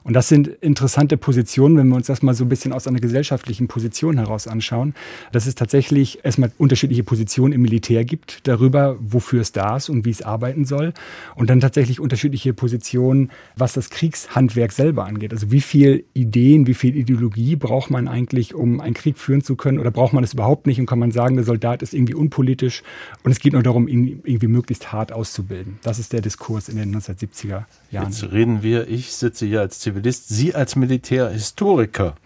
Und 0.06 0.12
das 0.12 0.28
sind 0.28 0.46
interessante 0.46 1.16
Positionen, 1.16 1.76
wenn 1.76 1.88
wir 1.88 1.96
uns 1.96 2.06
das 2.06 2.22
mal 2.22 2.32
so 2.32 2.44
ein 2.44 2.48
bisschen 2.48 2.72
aus 2.72 2.86
einer 2.86 3.00
gesellschaftlichen 3.00 3.66
Position 3.66 4.18
heraus 4.18 4.46
anschauen, 4.46 4.94
dass 5.32 5.46
es 5.46 5.56
tatsächlich 5.56 6.24
erstmal 6.24 6.52
unterschiedliche 6.58 7.02
Positionen 7.02 7.52
im 7.52 7.62
Militär 7.62 8.04
gibt 8.04 8.46
darüber, 8.46 8.96
wofür 9.00 9.40
es 9.40 9.50
da 9.50 9.76
ist 9.76 9.88
und 9.88 10.04
wie 10.04 10.10
es 10.10 10.22
arbeiten 10.22 10.64
soll. 10.64 10.92
Und 11.34 11.50
dann 11.50 11.58
tatsächlich 11.58 11.98
unterschiedliche 11.98 12.54
Positionen, 12.54 13.32
was 13.56 13.72
das 13.72 13.90
Kriegshandwerk 13.90 14.70
selber 14.70 15.06
angeht. 15.06 15.32
Also 15.32 15.50
wie 15.50 15.60
viel 15.60 16.04
Ideen, 16.14 16.68
wie 16.68 16.74
viel 16.74 16.96
Ideologie 16.96 17.56
braucht 17.56 17.90
man 17.90 18.06
eigentlich, 18.06 18.54
um 18.54 18.80
einen 18.80 18.94
Krieg 18.94 19.18
führen 19.18 19.42
zu 19.42 19.56
können 19.56 19.80
oder 19.80 19.90
braucht 19.90 20.12
man 20.12 20.22
es 20.22 20.34
überhaupt 20.34 20.68
nicht 20.68 20.78
und 20.78 20.86
kann 20.86 21.00
man 21.00 21.10
sagen, 21.10 21.34
der 21.34 21.44
Soldat 21.44 21.82
ist 21.82 21.94
irgendwie 21.94 22.14
unpolitisch 22.14 22.84
und 23.24 23.32
es 23.32 23.40
geht 23.40 23.54
nur 23.54 23.64
darum, 23.64 23.88
ihn 23.88 24.20
irgendwie 24.22 24.46
möglichst 24.46 24.92
hart 24.92 25.10
auszubilden. 25.10 25.80
Das 25.82 25.98
ist 25.98 26.12
der 26.12 26.20
Diskurs 26.20 26.68
in 26.68 26.76
den 26.76 26.94
1970er 26.94 27.64
Jahren. 27.90 28.06
Jetzt 28.06 28.30
reden 28.30 28.62
wir, 28.62 28.88
ich 28.88 29.12
sitze 29.12 29.46
hier 29.46 29.62
als 29.62 29.80
Zivilist, 29.96 30.28
Sie 30.28 30.54
als 30.54 30.76
Militärhistoriker. 30.76 32.16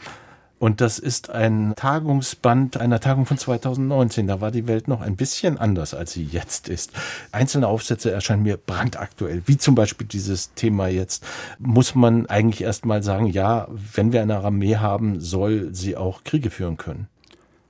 Und 0.58 0.80
das 0.80 0.98
ist 0.98 1.30
ein 1.30 1.72
Tagungsband 1.76 2.76
einer 2.76 2.98
Tagung 2.98 3.26
von 3.26 3.38
2019. 3.38 4.26
Da 4.26 4.40
war 4.40 4.50
die 4.50 4.66
Welt 4.66 4.88
noch 4.88 5.00
ein 5.02 5.14
bisschen 5.14 5.56
anders, 5.56 5.94
als 5.94 6.12
sie 6.12 6.24
jetzt 6.24 6.68
ist. 6.68 6.90
Einzelne 7.30 7.68
Aufsätze 7.68 8.10
erscheinen 8.10 8.42
mir 8.42 8.56
brandaktuell, 8.56 9.42
wie 9.46 9.56
zum 9.56 9.76
Beispiel 9.76 10.08
dieses 10.08 10.52
Thema 10.54 10.88
jetzt. 10.88 11.24
Muss 11.60 11.94
man 11.94 12.26
eigentlich 12.26 12.62
erst 12.62 12.86
mal 12.86 13.04
sagen, 13.04 13.26
ja, 13.26 13.68
wenn 13.70 14.12
wir 14.12 14.20
eine 14.20 14.38
Armee 14.38 14.76
haben, 14.76 15.20
soll 15.20 15.72
sie 15.72 15.96
auch 15.96 16.24
Kriege 16.24 16.50
führen 16.50 16.76
können. 16.76 17.06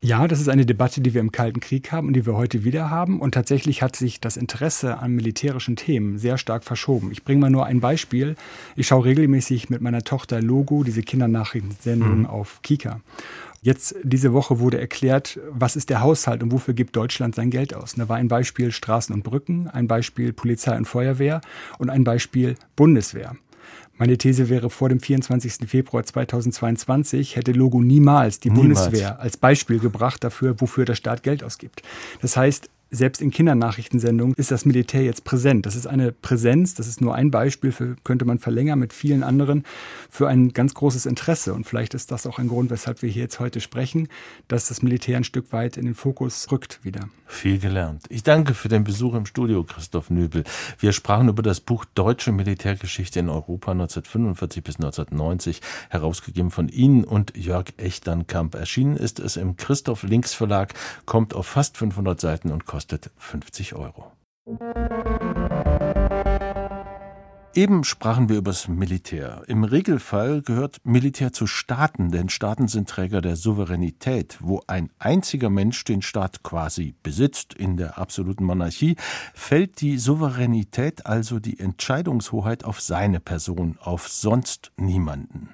Ja, 0.03 0.27
das 0.27 0.41
ist 0.41 0.49
eine 0.49 0.65
Debatte, 0.65 1.03
die 1.03 1.13
wir 1.13 1.21
im 1.21 1.31
Kalten 1.31 1.61
Krieg 1.61 1.93
haben 1.93 2.07
und 2.07 2.15
die 2.15 2.25
wir 2.25 2.35
heute 2.35 2.65
wieder 2.65 2.89
haben. 2.89 3.21
Und 3.21 3.33
tatsächlich 3.35 3.83
hat 3.83 3.97
sich 3.97 4.19
das 4.19 4.39
Interesse 4.39 4.99
an 4.99 5.13
militärischen 5.13 5.77
Themen 5.77 6.17
sehr 6.17 6.39
stark 6.39 6.65
verschoben. 6.65 7.13
Ich 7.13 7.23
bringe 7.23 7.43
mal 7.43 7.51
nur 7.51 7.67
ein 7.67 7.81
Beispiel. 7.81 8.35
Ich 8.77 8.87
schaue 8.87 9.05
regelmäßig 9.05 9.69
mit 9.69 9.83
meiner 9.83 10.03
Tochter 10.03 10.41
Logo, 10.41 10.85
diese 10.85 11.03
Kindernachrichtensendung 11.03 12.21
mhm. 12.21 12.27
auf 12.27 12.61
Kika. 12.63 13.01
Jetzt 13.61 13.95
diese 14.03 14.33
Woche 14.33 14.59
wurde 14.59 14.81
erklärt, 14.81 15.39
was 15.51 15.77
ist 15.77 15.91
der 15.91 16.01
Haushalt 16.01 16.43
und 16.43 16.51
wofür 16.51 16.73
gibt 16.73 16.97
Deutschland 16.97 17.35
sein 17.35 17.51
Geld 17.51 17.75
aus. 17.75 17.95
Da 17.95 18.09
war 18.09 18.17
ein 18.17 18.29
Beispiel 18.29 18.73
Straßen 18.73 19.15
und 19.15 19.23
Brücken, 19.23 19.69
ein 19.69 19.87
Beispiel 19.87 20.33
Polizei 20.33 20.79
und 20.79 20.87
Feuerwehr 20.87 21.43
und 21.77 21.91
ein 21.91 22.05
Beispiel 22.05 22.55
Bundeswehr. 22.75 23.37
Meine 24.01 24.17
These 24.17 24.49
wäre, 24.49 24.71
vor 24.71 24.89
dem 24.89 24.99
24. 24.99 25.69
Februar 25.69 26.03
2022 26.03 27.37
hätte 27.37 27.53
Logo 27.53 27.83
niemals 27.83 28.41
die 28.41 28.49
niemals. 28.49 28.85
Bundeswehr 28.85 29.21
als 29.21 29.37
Beispiel 29.37 29.79
gebracht 29.79 30.25
dafür, 30.25 30.59
wofür 30.59 30.87
der 30.87 30.95
Staat 30.95 31.23
Geld 31.23 31.45
ausgibt. 31.45 31.83
Das 32.23 32.35
heißt, 32.35 32.71
selbst 32.91 33.23
in 33.23 33.31
Kindernachrichtensendungen 33.31 34.35
ist 34.35 34.51
das 34.51 34.65
Militär 34.65 35.03
jetzt 35.03 35.25
präsent. 35.25 35.65
Das 35.65 35.77
ist 35.77 35.87
eine 35.87 36.11
Präsenz, 36.13 36.75
das 36.75 36.89
ist 36.89 37.01
nur 37.01 37.15
ein 37.15 37.31
Beispiel, 37.31 37.71
für, 37.71 37.97
könnte 38.03 38.25
man 38.25 38.39
verlängern 38.39 38.81
mit 38.81 38.93
vielen 38.93 39.23
anderen, 39.23 39.65
für 40.11 40.29
ein 40.29 40.53
ganz 40.53 40.75
großes 40.75 41.07
Interesse. 41.07 41.55
Und 41.55 41.65
vielleicht 41.65 41.95
ist 41.95 42.11
das 42.11 42.27
auch 42.27 42.39
ein 42.39 42.49
Grund, 42.49 42.71
weshalb 42.71 43.03
wir 43.03 43.09
hier 43.09 43.23
jetzt 43.23 43.39
heute 43.39 43.61
sprechen, 43.61 44.09
dass 44.49 44.67
das 44.67 44.83
Militär 44.83 45.17
ein 45.17 45.25
Stück 45.25 45.53
weit 45.53 45.77
in 45.77 45.85
den 45.85 45.95
Fokus 45.95 46.51
rückt 46.51 46.85
wieder. 46.85 47.09
Viel 47.27 47.61
gelernt. 47.61 48.03
Ich 48.09 48.25
danke 48.25 48.55
für 48.55 48.69
den 48.69 48.83
Besuch 48.83 49.15
im 49.15 49.25
Studio, 49.25 49.63
Christoph 49.63 50.11
Nübel. 50.11 50.43
Wir 50.81 50.93
sprachen 50.93 51.29
über 51.29 51.45
das 51.45 51.61
Buch 51.61 51.85
Deutsche 51.95 52.33
Militärgeschichte 52.33 53.21
in 53.21 53.29
Europa 53.29 53.71
1945 53.71 54.65
bis 54.65 54.77
1990, 54.77 55.61
herausgegeben 55.91 56.51
von 56.51 56.69
Ihnen 56.69 57.05
und 57.05 57.37
Jörg 57.37 57.67
Echternkamp. 57.77 58.57
Erschienen 58.57 58.97
ist 58.97 59.21
es 59.21 59.37
im 59.37 59.57
Christoph 59.57 60.03
Links 60.03 60.35
Verlag, 60.35 60.75
kommt 61.07 61.35
auf 61.35 61.47
fast 61.47 61.77
500 61.79 62.21
Seiten 62.21 62.51
und 62.51 62.67
kostet 62.67 62.80
50 63.17 63.75
Euro. 63.75 64.13
Eben 67.53 67.83
sprachen 67.83 68.29
wir 68.29 68.39
über 68.39 68.53
das 68.53 68.69
Militär. 68.69 69.43
Im 69.49 69.65
Regelfall 69.65 70.41
gehört 70.41 70.81
Militär 70.85 71.33
zu 71.33 71.49
Staaten, 71.49 72.13
denn 72.13 72.29
Staaten 72.29 72.69
sind 72.69 72.89
Träger 72.89 73.21
der 73.21 73.35
Souveränität. 73.35 74.39
Wo 74.39 74.63
ein 74.69 74.91
einziger 75.01 75.51
Mensch 75.51 75.83
den 75.83 76.01
Staat 76.01 76.45
quasi 76.45 76.95
besitzt, 77.03 77.55
in 77.55 77.77
der 77.77 77.99
absoluten 77.99 78.45
Monarchie, 78.45 78.95
fällt 79.35 79.81
die 79.81 79.99
Souveränität, 79.99 81.07
also 81.07 81.41
die 81.41 81.59
Entscheidungshoheit, 81.59 82.65
auf 82.65 82.81
seine 82.81 83.19
Person, 83.19 83.79
auf 83.81 84.09
sonst 84.09 84.71
niemanden. 84.77 85.49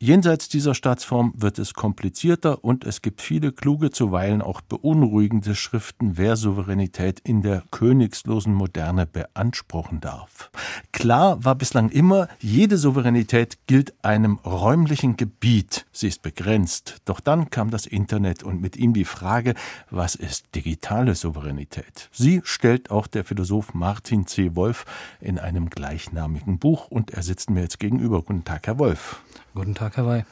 Jenseits 0.00 0.48
dieser 0.48 0.76
Staatsform 0.76 1.32
wird 1.36 1.58
es 1.58 1.74
komplizierter 1.74 2.62
und 2.62 2.84
es 2.84 3.02
gibt 3.02 3.20
viele 3.20 3.50
kluge, 3.50 3.90
zuweilen 3.90 4.42
auch 4.42 4.60
beunruhigende 4.60 5.56
Schriften, 5.56 6.16
wer 6.16 6.36
Souveränität 6.36 7.18
in 7.18 7.42
der 7.42 7.64
königslosen 7.72 8.54
Moderne 8.54 9.06
beanspruchen 9.06 10.00
darf. 10.00 10.52
Klar 10.92 11.44
war 11.44 11.56
bislang 11.56 11.90
immer, 11.90 12.28
jede 12.38 12.78
Souveränität 12.78 13.58
gilt 13.66 13.92
einem 14.04 14.38
räumlichen 14.44 15.16
Gebiet. 15.16 15.84
Sie 15.90 16.06
ist 16.06 16.22
begrenzt. 16.22 16.98
Doch 17.04 17.18
dann 17.18 17.50
kam 17.50 17.70
das 17.70 17.84
Internet 17.84 18.44
und 18.44 18.60
mit 18.60 18.76
ihm 18.76 18.94
die 18.94 19.04
Frage, 19.04 19.54
was 19.90 20.14
ist 20.14 20.54
digitale 20.54 21.16
Souveränität? 21.16 22.08
Sie 22.12 22.40
stellt 22.44 22.92
auch 22.92 23.08
der 23.08 23.24
Philosoph 23.24 23.74
Martin 23.74 24.28
C. 24.28 24.54
Wolf 24.54 24.84
in 25.20 25.40
einem 25.40 25.70
gleichnamigen 25.70 26.60
Buch 26.60 26.86
und 26.88 27.10
er 27.10 27.24
sitzt 27.24 27.50
mir 27.50 27.62
jetzt 27.62 27.80
gegenüber. 27.80 28.22
Guten 28.22 28.44
Tag, 28.44 28.68
Herr 28.68 28.78
Wolf. 28.78 29.22
Guten 29.58 29.74
Tag, 29.74 29.96
Herr 29.96 30.06
Wey. 30.06 30.24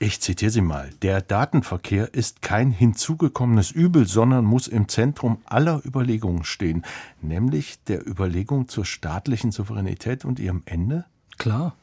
Ich 0.00 0.20
zitiere 0.20 0.50
Sie 0.50 0.62
mal. 0.62 0.90
Der 1.02 1.20
Datenverkehr 1.20 2.12
ist 2.12 2.42
kein 2.42 2.72
hinzugekommenes 2.72 3.70
Übel, 3.70 4.04
sondern 4.04 4.44
muss 4.44 4.66
im 4.66 4.88
Zentrum 4.88 5.38
aller 5.44 5.80
Überlegungen 5.84 6.42
stehen, 6.42 6.84
nämlich 7.22 7.78
der 7.86 8.04
Überlegung 8.04 8.66
zur 8.66 8.84
staatlichen 8.84 9.52
Souveränität 9.52 10.24
und 10.24 10.40
ihrem 10.40 10.62
Ende? 10.64 11.04
Klar. 11.38 11.76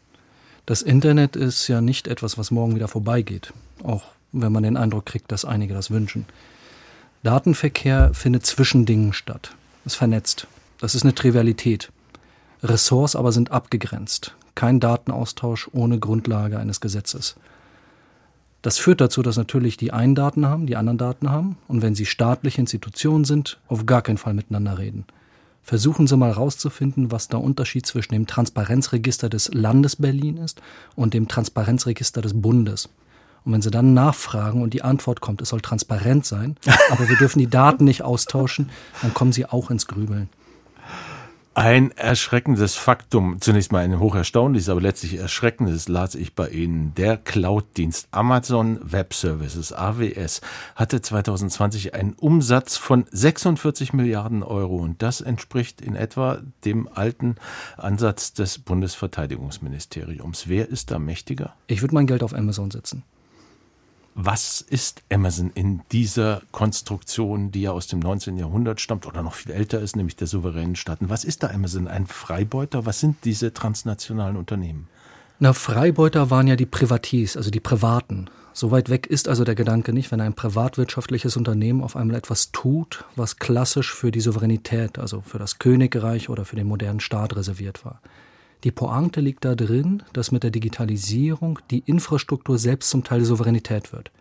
Das 0.66 0.82
Internet 0.82 1.38
ist 1.38 1.66
ja 1.70 1.80
nicht 1.80 2.10
etwas, 2.10 2.38
was 2.38 2.52
morgen 2.52 2.76
wieder 2.76 2.90
vorbeigeht, 2.90 3.54
auch 3.82 4.12
wenn 4.34 4.52
man 4.52 4.64
den 4.64 4.76
Eindruck 4.76 5.06
kriegt, 5.06 5.32
dass 5.32 5.46
einige 5.46 5.74
das 5.74 5.92
wünschen. 5.92 6.26
Datenverkehr 7.24 8.14
findet 8.14 8.46
zwischen 8.46 8.86
Dingen 8.86 9.14
statt, 9.14 9.56
ist 9.86 9.96
vernetzt. 9.96 10.48
Das 10.82 10.94
ist 10.94 11.04
eine 11.04 11.16
Trivialität. 11.16 11.94
Ressorts 12.62 13.16
aber 13.16 13.32
sind 13.32 13.52
abgegrenzt 13.52 14.36
kein 14.56 14.80
Datenaustausch 14.80 15.70
ohne 15.74 16.00
Grundlage 16.00 16.58
eines 16.58 16.82
Gesetzes. 16.82 17.36
Das 18.62 18.80
führt 18.80 19.00
dazu, 19.00 19.22
dass 19.22 19.38
natürlich 19.38 19.78
die 19.78 19.94
einen 19.94 20.16
Daten 20.16 20.48
haben, 20.48 20.66
die 20.66 20.76
anderen 20.76 20.98
Daten 20.98 21.30
haben 21.30 21.58
und 21.68 21.84
wenn 21.84 21.94
sie 21.94 22.08
staatliche 22.08 22.62
Institutionen 22.62 23.24
sind, 23.24 23.60
auf 23.68 23.86
gar 23.86 24.02
keinen 24.02 24.18
Fall 24.18 24.34
miteinander 24.34 24.80
reden. 24.80 25.06
Versuchen 25.62 26.06
Sie 26.06 26.16
mal 26.16 26.30
herauszufinden, 26.30 27.12
was 27.12 27.28
der 27.28 27.42
Unterschied 27.42 27.88
zwischen 27.88 28.14
dem 28.14 28.28
Transparenzregister 28.28 29.30
des 29.30 29.52
Landes 29.52 29.96
Berlin 29.96 30.38
ist 30.38 30.62
und 30.96 31.16
dem 31.16 31.28
Transparenzregister 31.28 32.22
des 32.22 32.40
Bundes. 32.40 32.90
Und 33.46 33.54
wenn 33.54 33.64
Sie 33.64 33.72
dann 33.72 33.96
nachfragen 33.96 34.62
und 34.62 34.76
die 34.76 34.84
Antwort 34.84 35.22
kommt, 35.22 35.42
es 35.42 35.50
soll 35.50 35.62
transparent 35.62 36.26
sein, 36.26 36.58
aber 36.92 37.10
wir 37.10 37.18
dürfen 37.18 37.40
die 37.40 37.50
Daten 37.50 37.84
nicht 37.84 38.04
austauschen, 38.04 38.70
dann 39.02 39.16
kommen 39.16 39.32
Sie 39.32 39.48
auch 39.48 39.72
ins 39.72 39.88
Grübeln. 39.88 40.30
Ein 41.58 41.92
erschreckendes 41.92 42.76
Faktum, 42.76 43.40
zunächst 43.40 43.72
mal 43.72 43.82
ein 43.82 43.98
hocherstaunliches, 43.98 44.68
aber 44.68 44.82
letztlich 44.82 45.18
erschreckendes, 45.18 45.88
las 45.88 46.14
ich 46.14 46.36
bei 46.36 46.50
Ihnen. 46.50 46.94
Der 46.96 47.16
Cloud-Dienst 47.16 48.10
Amazon 48.12 48.78
Web 48.84 49.14
Services, 49.14 49.72
AWS, 49.72 50.42
hatte 50.76 51.02
2020 51.02 51.94
einen 51.94 52.12
Umsatz 52.12 52.76
von 52.76 53.06
46 53.10 53.94
Milliarden 53.94 54.44
Euro 54.44 54.76
und 54.76 55.02
das 55.02 55.22
entspricht 55.22 55.80
in 55.80 55.96
etwa 55.96 56.42
dem 56.66 56.90
alten 56.94 57.36
Ansatz 57.78 58.34
des 58.34 58.60
Bundesverteidigungsministeriums. 58.60 60.50
Wer 60.50 60.68
ist 60.68 60.92
da 60.92 61.00
mächtiger? 61.00 61.54
Ich 61.68 61.82
würde 61.82 61.96
mein 61.96 62.08
Geld 62.08 62.22
auf 62.22 62.36
Amazon 62.36 62.70
setzen. 62.70 63.04
Was 64.18 64.62
ist 64.62 65.04
Amazon 65.12 65.52
in 65.56 65.82
dieser 65.92 66.42
Konstruktion, 66.54 67.52
die 67.52 67.64
ja 67.64 67.72
aus 67.72 67.88
dem 67.88 68.00
19. 68.00 68.38
Jahrhundert 68.38 68.80
stammt 68.80 69.06
oder 69.06 69.22
noch 69.22 69.34
viel 69.34 69.52
älter 69.52 69.82
ist, 69.82 69.98
nämlich 69.98 70.16
der 70.16 70.28
souveränen 70.28 70.78
Staaten? 70.78 71.10
Was 71.10 71.26
ist 71.26 71.44
da 71.44 71.50
Amazon? 71.50 71.90
Ein 71.90 72.08
Freibeuter? 72.08 72.86
Was 72.86 73.02
sind 73.02 73.18
diese 73.26 73.52
transnationalen 73.52 74.38
Unternehmen? 74.38 74.88
Na, 75.40 75.52
Freibeuter 75.52 76.30
waren 76.30 76.48
ja 76.48 76.56
die 76.56 76.66
Privatis, 76.66 77.36
also 77.36 77.52
die 77.52 77.60
Privaten. 77.60 78.30
So 78.54 78.72
weit 78.72 78.90
weg 78.90 79.06
ist 79.06 79.28
also 79.28 79.44
der 79.44 79.56
Gedanke 79.56 79.92
nicht, 79.92 80.14
wenn 80.14 80.22
ein 80.22 80.34
privatwirtschaftliches 80.34 81.36
Unternehmen 81.36 81.84
auf 81.84 81.98
einmal 81.98 82.16
etwas 82.16 82.54
tut, 82.54 83.04
was 83.18 83.36
klassisch 83.36 83.94
für 83.94 84.12
die 84.12 84.22
Souveränität, 84.22 84.98
also 84.98 85.20
für 85.20 85.40
das 85.40 85.60
Königreich 85.60 86.30
oder 86.30 86.46
für 86.46 86.56
den 86.56 86.68
modernen 86.68 87.02
Staat 87.02 87.36
reserviert 87.36 87.84
war. 87.84 88.00
Die 88.64 88.72
Pointe 88.72 89.22
liegt 89.22 89.46
da 89.46 89.56
drin, 89.56 90.04
dass 90.14 90.32
mit 90.32 90.44
der 90.44 90.52
Digitalisierung 90.52 91.60
die 91.70 91.84
Infrastruktur 91.86 92.58
selbst 92.58 92.90
zum 92.90 93.04
Teil 93.04 93.24
Souveränität 93.24 93.94
wird. 93.94 94.12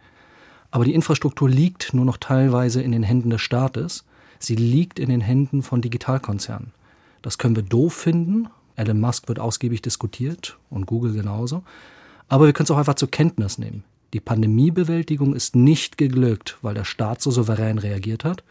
Aber 0.70 0.84
die 0.84 0.94
Infrastruktur 0.94 1.48
liegt 1.48 1.94
nur 1.94 2.04
noch 2.04 2.16
teilweise 2.16 2.82
in 2.82 2.92
den 2.92 3.04
Händen 3.04 3.30
des 3.30 3.40
Staates. 3.40 4.04
Sie 4.38 4.56
liegt 4.56 4.98
in 4.98 5.08
den 5.08 5.20
Händen 5.20 5.62
von 5.62 5.80
Digitalkonzernen. 5.80 6.72
Das 7.22 7.38
können 7.38 7.56
wir 7.56 7.62
doof 7.62 7.94
finden. 7.94 8.48
Elon 8.76 9.00
Musk 9.00 9.28
wird 9.28 9.38
ausgiebig 9.38 9.82
diskutiert 9.82 10.58
und 10.70 10.86
Google 10.86 11.12
genauso. 11.12 11.62
Aber 12.28 12.46
wir 12.46 12.52
können 12.52 12.64
es 12.64 12.70
auch 12.70 12.78
einfach 12.78 12.94
zur 12.96 13.10
Kenntnis 13.10 13.56
nehmen. 13.56 13.84
Die 14.14 14.20
Pandemiebewältigung 14.20 15.34
ist 15.34 15.56
nicht 15.56 15.96
geglückt, 15.96 16.58
weil 16.62 16.74
der 16.74 16.84
Staat 16.84 17.20
so 17.22 17.30
souverän 17.30 17.78
reagiert 17.78 18.24
hat, 18.24 18.44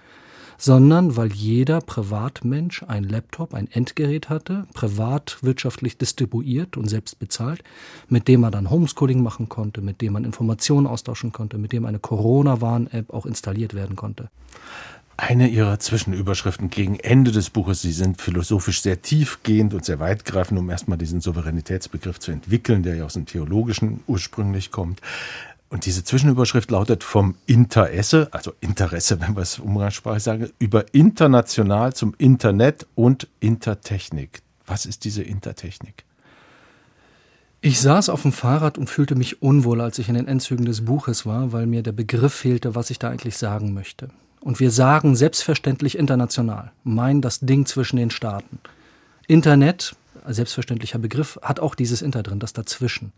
sondern 0.63 1.17
weil 1.17 1.33
jeder 1.33 1.81
Privatmensch 1.81 2.83
ein 2.83 3.03
Laptop, 3.03 3.53
ein 3.53 3.69
Endgerät 3.69 4.29
hatte, 4.29 4.65
privat 4.73 5.39
wirtschaftlich 5.41 5.97
distribuiert 5.97 6.77
und 6.77 6.87
selbst 6.87 7.19
bezahlt, 7.19 7.65
mit 8.07 8.29
dem 8.29 8.39
man 8.39 8.53
dann 8.53 8.69
Homeschooling 8.69 9.21
machen 9.21 9.49
konnte, 9.49 9.81
mit 9.81 9.99
dem 9.99 10.13
man 10.13 10.23
Informationen 10.23 10.87
austauschen 10.87 11.33
konnte, 11.33 11.57
mit 11.57 11.73
dem 11.73 11.85
eine 11.85 11.99
Corona-Warn-App 11.99 13.13
auch 13.13 13.25
installiert 13.25 13.73
werden 13.73 13.97
konnte. 13.97 14.29
Eine 15.17 15.49
Ihrer 15.49 15.79
Zwischenüberschriften 15.79 16.69
gegen 16.69 16.97
Ende 16.97 17.33
des 17.33 17.49
Buches, 17.49 17.81
Sie 17.81 17.91
sind 17.91 18.21
philosophisch 18.21 18.81
sehr 18.81 19.01
tiefgehend 19.01 19.73
und 19.73 19.83
sehr 19.83 19.99
weitgreifend, 19.99 20.57
um 20.57 20.69
erstmal 20.69 20.97
diesen 20.97 21.19
Souveränitätsbegriff 21.19 22.19
zu 22.21 22.31
entwickeln, 22.31 22.83
der 22.83 22.95
ja 22.95 23.03
aus 23.03 23.13
dem 23.13 23.25
Theologischen 23.25 23.99
ursprünglich 24.07 24.71
kommt. 24.71 25.01
Und 25.73 25.87
diese 25.87 26.03
Zwischenüberschrift 26.03 26.69
lautet 26.69 27.03
vom 27.03 27.33
Interesse, 27.47 28.27
also 28.29 28.53
Interesse, 28.61 29.19
wenn 29.21 29.35
wir 29.35 29.41
es 29.41 29.57
umgangssprachlich 29.57 30.21
sagen, 30.21 30.51
über 30.59 30.93
international 30.93 31.93
zum 31.93 32.13
Internet 32.19 32.85
und 32.93 33.27
Intertechnik. 33.39 34.43
Was 34.67 34.85
ist 34.85 35.03
diese 35.03 35.23
Intertechnik? 35.23 36.05
Ich 37.61 37.81
saß 37.81 38.09
auf 38.09 38.21
dem 38.21 38.33
Fahrrad 38.33 38.77
und 38.77 38.87
fühlte 38.87 39.15
mich 39.15 39.41
unwohl, 39.41 39.81
als 39.81 39.97
ich 39.97 40.09
in 40.09 40.13
den 40.13 40.27
Endzügen 40.27 40.65
des 40.65 40.85
Buches 40.85 41.25
war, 41.25 41.53
weil 41.53 41.65
mir 41.65 41.81
der 41.81 41.91
Begriff 41.91 42.35
fehlte, 42.35 42.75
was 42.75 42.91
ich 42.91 42.99
da 42.99 43.09
eigentlich 43.09 43.37
sagen 43.37 43.73
möchte. 43.73 44.09
Und 44.41 44.59
wir 44.59 44.69
sagen 44.69 45.15
selbstverständlich 45.15 45.97
international, 45.97 46.71
meinen 46.83 47.23
das 47.23 47.39
Ding 47.39 47.65
zwischen 47.65 47.97
den 47.97 48.11
Staaten. 48.11 48.59
Internet, 49.25 49.95
selbstverständlicher 50.27 50.99
Begriff, 50.99 51.39
hat 51.41 51.59
auch 51.59 51.73
dieses 51.73 52.03
Inter 52.03 52.21
drin, 52.21 52.37
das 52.37 52.53
dazwischen. 52.53 53.11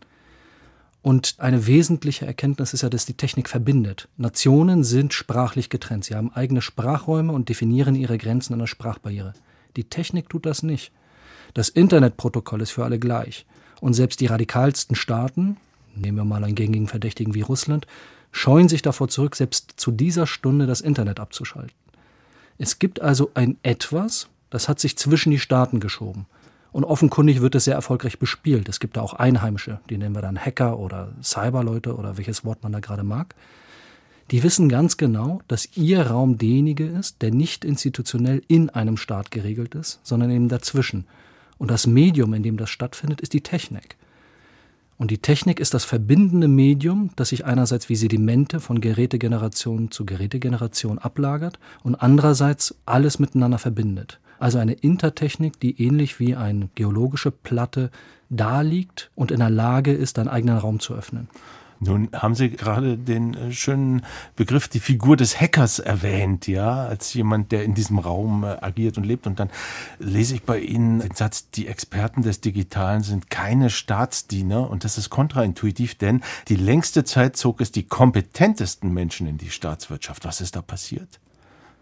Und 1.06 1.36
eine 1.38 1.68
wesentliche 1.68 2.26
Erkenntnis 2.26 2.74
ist 2.74 2.82
ja, 2.82 2.88
dass 2.88 3.06
die 3.06 3.14
Technik 3.14 3.48
verbindet. 3.48 4.08
Nationen 4.16 4.82
sind 4.82 5.14
sprachlich 5.14 5.70
getrennt. 5.70 6.04
Sie 6.04 6.16
haben 6.16 6.32
eigene 6.32 6.60
Sprachräume 6.60 7.32
und 7.32 7.48
definieren 7.48 7.94
ihre 7.94 8.18
Grenzen 8.18 8.54
an 8.54 8.58
der 8.58 8.66
Sprachbarriere. 8.66 9.32
Die 9.76 9.84
Technik 9.84 10.28
tut 10.28 10.46
das 10.46 10.64
nicht. 10.64 10.90
Das 11.54 11.68
Internetprotokoll 11.68 12.60
ist 12.60 12.72
für 12.72 12.82
alle 12.82 12.98
gleich. 12.98 13.46
Und 13.80 13.94
selbst 13.94 14.18
die 14.18 14.26
radikalsten 14.26 14.96
Staaten, 14.96 15.58
nehmen 15.94 16.18
wir 16.18 16.24
mal 16.24 16.42
einen 16.42 16.56
gängigen 16.56 16.88
Verdächtigen 16.88 17.36
wie 17.36 17.42
Russland, 17.42 17.86
scheuen 18.32 18.68
sich 18.68 18.82
davor 18.82 19.06
zurück, 19.06 19.36
selbst 19.36 19.74
zu 19.76 19.92
dieser 19.92 20.26
Stunde 20.26 20.66
das 20.66 20.80
Internet 20.80 21.20
abzuschalten. 21.20 21.76
Es 22.58 22.80
gibt 22.80 23.00
also 23.00 23.30
ein 23.34 23.58
Etwas, 23.62 24.26
das 24.50 24.68
hat 24.68 24.80
sich 24.80 24.98
zwischen 24.98 25.30
die 25.30 25.38
Staaten 25.38 25.78
geschoben. 25.78 26.26
Und 26.72 26.84
offenkundig 26.84 27.40
wird 27.40 27.54
es 27.54 27.64
sehr 27.64 27.74
erfolgreich 27.74 28.18
bespielt. 28.18 28.68
Es 28.68 28.80
gibt 28.80 28.96
da 28.96 29.00
auch 29.00 29.14
Einheimische, 29.14 29.80
die 29.88 29.96
nennen 29.96 30.14
wir 30.14 30.22
dann 30.22 30.38
Hacker 30.38 30.78
oder 30.78 31.12
Cyberleute 31.22 31.96
oder 31.96 32.18
welches 32.18 32.44
Wort 32.44 32.62
man 32.62 32.72
da 32.72 32.80
gerade 32.80 33.02
mag. 33.02 33.34
Die 34.30 34.42
wissen 34.42 34.68
ganz 34.68 34.96
genau, 34.96 35.40
dass 35.46 35.76
ihr 35.76 36.02
Raum 36.08 36.36
derjenige 36.36 36.84
ist, 36.84 37.22
der 37.22 37.30
nicht 37.30 37.64
institutionell 37.64 38.42
in 38.48 38.70
einem 38.70 38.96
Staat 38.96 39.30
geregelt 39.30 39.74
ist, 39.74 40.00
sondern 40.02 40.30
eben 40.30 40.48
dazwischen. 40.48 41.06
Und 41.58 41.70
das 41.70 41.86
Medium, 41.86 42.34
in 42.34 42.42
dem 42.42 42.56
das 42.56 42.68
stattfindet, 42.68 43.20
ist 43.20 43.32
die 43.32 43.40
Technik. 43.40 43.96
Und 44.98 45.10
die 45.10 45.18
Technik 45.18 45.60
ist 45.60 45.74
das 45.74 45.84
verbindende 45.84 46.48
Medium, 46.48 47.10
das 47.16 47.28
sich 47.28 47.44
einerseits 47.44 47.88
wie 47.88 47.96
Sedimente 47.96 48.60
von 48.60 48.80
Gerätegeneration 48.80 49.90
zu 49.90 50.06
Gerätegeneration 50.06 50.98
ablagert 50.98 51.58
und 51.82 51.94
andererseits 51.96 52.74
alles 52.86 53.18
miteinander 53.18 53.58
verbindet. 53.58 54.18
Also 54.38 54.58
eine 54.58 54.72
Intertechnik, 54.72 55.60
die 55.60 55.82
ähnlich 55.82 56.20
wie 56.20 56.34
eine 56.34 56.68
geologische 56.74 57.30
Platte 57.30 57.90
da 58.28 58.60
liegt 58.60 59.10
und 59.14 59.30
in 59.30 59.38
der 59.38 59.50
Lage 59.50 59.92
ist, 59.92 60.18
einen 60.18 60.28
eigenen 60.28 60.58
Raum 60.58 60.80
zu 60.80 60.94
öffnen. 60.94 61.28
Nun 61.78 62.08
haben 62.14 62.34
Sie 62.34 62.50
gerade 62.50 62.96
den 62.96 63.34
äh, 63.34 63.52
schönen 63.52 64.02
Begriff, 64.34 64.68
die 64.68 64.80
Figur 64.80 65.16
des 65.16 65.40
Hackers 65.40 65.78
erwähnt, 65.78 66.46
ja, 66.46 66.86
als 66.86 67.12
jemand, 67.12 67.52
der 67.52 67.64
in 67.64 67.74
diesem 67.74 67.98
Raum 67.98 68.44
äh, 68.44 68.56
agiert 68.60 68.96
und 68.96 69.04
lebt. 69.04 69.26
Und 69.26 69.40
dann 69.40 69.50
lese 69.98 70.34
ich 70.34 70.42
bei 70.42 70.58
Ihnen 70.58 71.00
den 71.00 71.14
Satz, 71.14 71.50
die 71.50 71.66
Experten 71.66 72.22
des 72.22 72.40
Digitalen 72.40 73.02
sind 73.02 73.30
keine 73.30 73.68
Staatsdiener. 73.68 74.70
Und 74.70 74.84
das 74.84 74.96
ist 74.96 75.10
kontraintuitiv, 75.10 75.96
denn 75.96 76.22
die 76.48 76.56
längste 76.56 77.04
Zeit 77.04 77.36
zog 77.36 77.60
es 77.60 77.72
die 77.72 77.84
kompetentesten 77.84 78.92
Menschen 78.92 79.26
in 79.26 79.36
die 79.36 79.50
Staatswirtschaft. 79.50 80.24
Was 80.24 80.40
ist 80.40 80.56
da 80.56 80.62
passiert? 80.62 81.20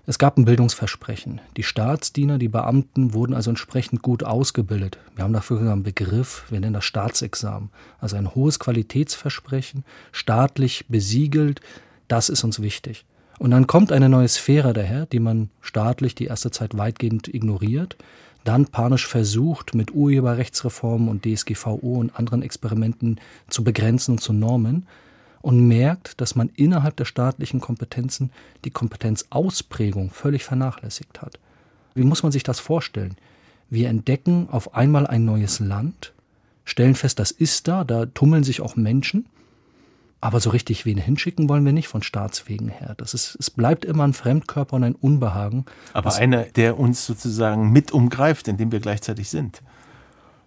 Es 0.06 0.18
gab 0.18 0.36
ein 0.36 0.44
Bildungsversprechen. 0.44 1.40
Die 1.56 1.62
Staatsdiener, 1.62 2.36
die 2.36 2.48
Beamten 2.48 3.14
wurden 3.14 3.32
also 3.32 3.48
entsprechend 3.48 4.02
gut 4.02 4.22
ausgebildet. 4.22 4.98
Wir 5.16 5.24
haben 5.24 5.32
dafür 5.32 5.60
einen 5.60 5.82
Begriff, 5.82 6.44
wir 6.50 6.60
nennen 6.60 6.74
das 6.74 6.84
Staatsexamen. 6.84 7.70
Also 8.00 8.16
ein 8.16 8.34
hohes 8.34 8.58
Qualitätsversprechen, 8.58 9.82
staatlich 10.12 10.84
besiegelt, 10.88 11.62
das 12.06 12.28
ist 12.28 12.44
uns 12.44 12.60
wichtig. 12.60 13.06
Und 13.38 13.50
dann 13.50 13.66
kommt 13.66 13.92
eine 13.92 14.10
neue 14.10 14.28
Sphäre 14.28 14.74
daher, 14.74 15.06
die 15.06 15.20
man 15.20 15.48
staatlich 15.62 16.14
die 16.14 16.26
erste 16.26 16.50
Zeit 16.50 16.76
weitgehend 16.76 17.32
ignoriert, 17.32 17.96
dann 18.44 18.66
panisch 18.66 19.06
versucht, 19.06 19.74
mit 19.74 19.94
Urheberrechtsreformen 19.94 21.08
und 21.08 21.24
DSGVO 21.24 21.94
und 21.94 22.14
anderen 22.14 22.42
Experimenten 22.42 23.18
zu 23.48 23.64
begrenzen 23.64 24.12
und 24.12 24.20
zu 24.20 24.34
normen 24.34 24.86
und 25.44 25.68
merkt, 25.68 26.22
dass 26.22 26.34
man 26.34 26.48
innerhalb 26.56 26.96
der 26.96 27.04
staatlichen 27.04 27.60
Kompetenzen 27.60 28.30
die 28.64 28.70
Kompetenzausprägung 28.70 30.08
völlig 30.08 30.42
vernachlässigt 30.42 31.20
hat. 31.20 31.38
Wie 31.94 32.04
muss 32.04 32.22
man 32.22 32.32
sich 32.32 32.44
das 32.44 32.60
vorstellen? 32.60 33.16
Wir 33.68 33.90
entdecken 33.90 34.48
auf 34.50 34.74
einmal 34.74 35.06
ein 35.06 35.26
neues 35.26 35.60
Land, 35.60 36.14
stellen 36.64 36.94
fest, 36.94 37.18
das 37.18 37.30
ist 37.30 37.68
da, 37.68 37.84
da 37.84 38.06
tummeln 38.06 38.42
sich 38.42 38.62
auch 38.62 38.74
Menschen, 38.76 39.26
aber 40.22 40.40
so 40.40 40.48
richtig 40.48 40.86
wen 40.86 40.96
hinschicken 40.96 41.46
wollen 41.50 41.66
wir 41.66 41.72
nicht 41.72 41.88
von 41.88 42.02
Staatswegen 42.02 42.68
her. 42.68 42.94
Das 42.96 43.12
ist, 43.12 43.36
es 43.38 43.50
bleibt 43.50 43.84
immer 43.84 44.04
ein 44.04 44.14
Fremdkörper 44.14 44.76
und 44.76 44.84
ein 44.84 44.94
Unbehagen. 44.94 45.66
Aber 45.92 46.14
einer, 46.14 46.44
der 46.44 46.78
uns 46.78 47.04
sozusagen 47.04 47.70
mit 47.70 47.92
umgreift, 47.92 48.48
in 48.48 48.56
dem 48.56 48.72
wir 48.72 48.80
gleichzeitig 48.80 49.28
sind. 49.28 49.60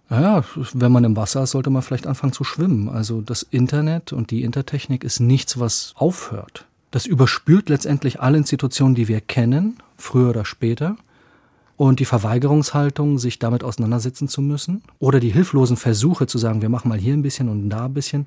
Naja, 0.09 0.43
wenn 0.73 0.91
man 0.91 1.03
im 1.03 1.17
Wasser 1.17 1.43
ist, 1.43 1.51
sollte 1.51 1.69
man 1.69 1.81
vielleicht 1.81 2.07
anfangen 2.07 2.33
zu 2.33 2.43
schwimmen. 2.43 2.87
Also 2.87 3.21
das 3.21 3.43
Internet 3.43 4.13
und 4.13 4.31
die 4.31 4.43
Intertechnik 4.43 5.03
ist 5.03 5.19
nichts, 5.19 5.59
was 5.59 5.93
aufhört. 5.97 6.65
Das 6.91 7.05
überspült 7.05 7.67
letztendlich 7.69 8.21
alle 8.21 8.37
Institutionen, 8.37 8.95
die 8.95 9.09
wir 9.09 9.19
kennen, 9.19 9.77
früher 9.97 10.29
oder 10.29 10.45
später. 10.45 10.95
Und 11.75 11.99
die 11.99 12.05
Verweigerungshaltung, 12.05 13.19
sich 13.19 13.37
damit 13.37 13.63
auseinandersetzen 13.63 14.27
zu 14.27 14.41
müssen, 14.41 14.81
oder 14.97 15.19
die 15.19 15.29
hilflosen 15.29 15.77
Versuche 15.77 16.25
zu 16.25 16.37
sagen, 16.37 16.61
wir 16.61 16.69
machen 16.69 16.89
mal 16.89 16.97
hier 16.97 17.13
ein 17.13 17.21
bisschen 17.21 17.49
und 17.49 17.69
da 17.69 17.85
ein 17.85 17.93
bisschen, 17.93 18.25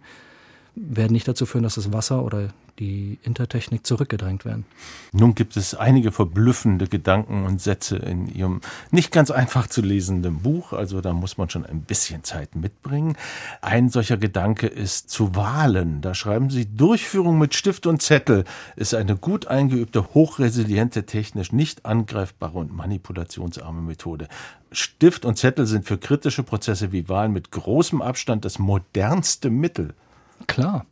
werden 0.89 1.13
nicht 1.13 1.29
dazu 1.29 1.47
führen, 1.47 1.63
dass 1.63 1.75
das 1.75 1.93
Wasser 1.93 2.25
oder 2.25 2.49
die 2.79 3.19
Intertechnik 3.23 3.87
zurückgedrängt 3.87 4.47
werden. 4.47 4.65
Nun 5.13 5.35
gibt 5.35 5.57
es 5.57 5.75
einige 5.75 6.13
verblüffende 6.13 6.87
Gedanken 6.87 7.45
und 7.45 7.61
Sätze 7.61 7.97
in 7.97 8.35
Ihrem 8.35 8.63
nicht 8.91 9.13
ganz 9.13 9.31
einfach 9.31 9.67
zu 9.67 9.83
lesenden 9.83 10.39
Buch, 10.39 10.73
also 10.73 11.03
da 11.03 11.13
muss 11.13 11.37
man 11.37 11.51
schon 11.51 11.67
ein 11.67 11.83
bisschen 11.83 12.25
Zeit 12.25 12.57
mitbringen. 12.57 13.17
Ein 13.61 13.91
solcher 13.91 14.17
Gedanke 14.17 14.67
ist 14.67 15.11
zu 15.11 15.37
Wahlen. 15.37 16.01
Da 16.01 16.15
schreiben 16.15 16.49
Sie, 16.49 16.75
Durchführung 16.75 17.39
mit 17.39 17.55
Stift 17.55 17.87
und 17.87 18.01
Zettel 18.01 18.45
ist 18.77 18.95
eine 18.95 19.17
gut 19.17 19.47
eingeübte, 19.47 20.15
hochresiliente, 20.15 21.05
technisch 21.05 21.53
nicht 21.53 21.85
angreifbare 21.85 22.59
und 22.59 22.75
manipulationsarme 22.75 23.83
Methode. 23.83 24.29
Stift 24.73 25.27
und 25.27 25.37
Zettel 25.37 25.67
sind 25.67 25.85
für 25.85 25.99
kritische 25.99 26.45
Prozesse 26.45 26.93
wie 26.93 27.09
Wahlen 27.11 27.33
mit 27.33 27.51
großem 27.51 28.01
Abstand 28.01 28.47
das 28.47 28.59
modernste 28.59 29.51
Mittel. 29.51 29.95
Klar. 30.47 30.87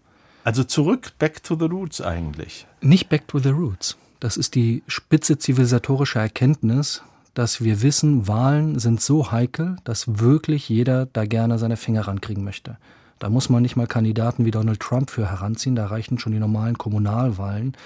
Also 0.45 0.65
zurück, 0.65 1.13
back 1.19 1.43
to 1.43 1.57
the 1.59 1.67
roots 1.67 2.01
eigentlich. 2.01 2.67
Nicht 2.81 3.09
back 3.09 3.29
to 3.29 3.39
the 3.39 3.51
roots. 3.51 3.97
Das 4.21 4.37
ist 4.37 4.55
die 4.55 4.83
spitze 4.87 5.39
zivilisatorische 5.39 6.19
Erkenntnis, 6.19 7.03
dass 7.35 7.63
wir 7.63 7.83
wissen, 7.83 8.27
Wahlen 8.27 8.79
sind 8.79 9.01
so 9.01 9.31
heikel, 9.31 9.77
dass 9.85 10.19
wirklich 10.19 10.69
jeder 10.69 11.07
da 11.07 11.25
gerne 11.25 11.59
seine 11.59 11.77
Finger 11.77 12.09
rankriegen 12.09 12.43
möchte. 12.43 12.79
Da 13.19 13.31
muss 13.31 13.49
man 13.49 13.63
nicht 13.63 13.77
mal 13.77 13.87
Kandidaten 13.87 14.45
wie 14.45 14.51
Donald 14.51 14.81
Trump 14.81 15.11
für 15.11 15.31
heranziehen, 15.31 15.77
da 15.77 15.87
reichen 15.87 16.19
schon 16.19 16.33
die 16.33 16.39
normalen 16.39 16.79
Kommunalwahlen. 16.79 17.77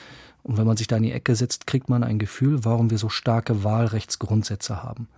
Und 0.42 0.56
wenn 0.56 0.66
man 0.66 0.76
sich 0.76 0.86
da 0.86 0.96
in 0.96 1.02
die 1.02 1.12
Ecke 1.12 1.36
setzt, 1.36 1.66
kriegt 1.66 1.88
man 1.88 2.02
ein 2.02 2.18
Gefühl, 2.18 2.64
warum 2.64 2.90
wir 2.90 2.98
so 2.98 3.08
starke 3.08 3.64
Wahlrechtsgrundsätze 3.64 4.82
haben. 4.82 5.08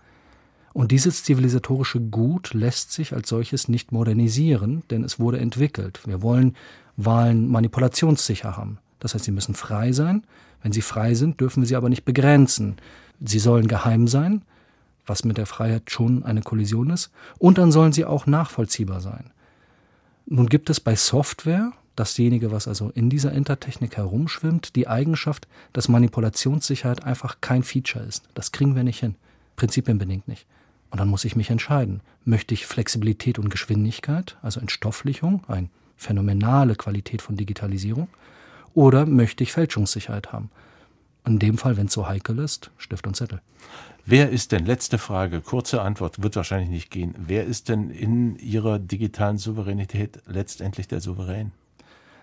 Und 0.75 0.91
dieses 0.91 1.23
zivilisatorische 1.23 2.01
Gut 2.01 2.53
lässt 2.53 2.93
sich 2.93 3.15
als 3.15 3.29
solches 3.29 3.69
nicht 3.69 3.93
modernisieren, 3.93 4.83
denn 4.91 5.05
es 5.05 5.21
wurde 5.21 5.39
entwickelt. 5.39 6.01
Wir 6.05 6.21
wollen 6.21 6.57
Wahlen 6.97 7.49
manipulationssicher 7.49 8.57
haben. 8.57 8.79
Das 8.99 9.15
heißt, 9.15 9.25
sie 9.25 9.31
müssen 9.31 9.55
frei 9.55 9.93
sein. 9.93 10.25
Wenn 10.63 10.73
sie 10.73 10.83
frei 10.83 11.15
sind, 11.15 11.41
dürfen 11.41 11.63
wir 11.63 11.69
sie 11.69 11.77
aber 11.77 11.89
nicht 11.89 12.05
begrenzen. 12.05 12.77
Sie 13.25 13.39
sollen 13.39 13.69
geheim 13.69 14.09
sein, 14.09 14.43
was 15.07 15.25
mit 15.25 15.39
der 15.39 15.47
Freiheit 15.47 15.93
schon 15.93 16.25
eine 16.25 16.43
Kollision 16.43 16.91
ist. 16.91 17.13
Und 17.39 17.59
dann 17.59 17.71
sollen 17.71 17.93
sie 17.93 18.05
auch 18.05 18.27
nachvollziehbar 18.27 19.01
sein. 19.01 19.31
Nun 20.27 20.49
gibt 20.49 20.71
es 20.71 20.81
bei 20.81 20.97
Software, 20.97 21.73
dasjenige, 21.95 22.51
was 22.51 22.67
also 22.67 22.91
in 22.91 23.11
dieser 23.11 23.31
Intertechnik 23.31 23.97
herumschwimmt, 23.97 24.75
die 24.75 24.89
Eigenschaft, 24.89 25.47
dass 25.73 25.89
Manipulationssicherheit 25.89 27.05
einfach 27.05 27.37
kein 27.41 27.63
Feature 27.63 28.05
ist. 28.05 28.25
Das 28.35 28.51
kriegen 28.51 28.75
wir 28.75 28.83
nicht 28.83 28.99
hin. 28.99 29.15
Prinzipienbedingt 29.55 30.27
nicht. 30.27 30.47
Und 30.95 30.99
dann 31.01 31.09
muss 31.09 31.25
ich 31.25 31.35
mich 31.35 31.51
entscheiden. 31.51 32.03
Möchte 32.25 32.55
ich 32.55 32.67
Flexibilität 32.67 33.41
und 33.41 33.51
Geschwindigkeit, 33.51 34.37
also 34.43 34.61
Entstofflichung, 34.61 35.43
eine 35.49 35.69
phänomenale 35.97 36.77
Qualität 36.77 37.21
von 37.21 37.35
Digitalisierung, 37.35 38.07
oder 38.75 39.05
möchte 39.05 39.43
ich 39.43 39.51
Fälschungssicherheit 39.51 40.33
haben? 40.33 40.53
In 41.27 41.41
dem 41.41 41.59
Fall, 41.59 41.77
wenn 41.77 41.87
es 41.87 41.95
so 41.95 42.07
heikel 42.07 42.39
ist, 42.39 42.71
Stift 42.79 43.09
und 43.09 43.17
Zettel. 43.17 43.41
Wer 44.07 44.31
ist 44.31 44.53
denn, 44.53 44.67
letzte 44.67 44.99
Frage, 44.99 45.41
kurze 45.41 45.83
Antwort, 45.83 46.23
wird 46.23 46.37
wahrscheinlich 46.37 46.71
nicht 46.71 46.93
gehen, 46.93 47.17
wer 47.19 47.45
ist 47.45 47.71
denn 47.71 47.91
in 47.91 48.39
Ihrer 48.39 48.79
digitalen 48.79 49.39
Souveränität 49.39 50.21
letztendlich 50.29 50.87
der 50.87 51.01
Souverän? 51.01 51.51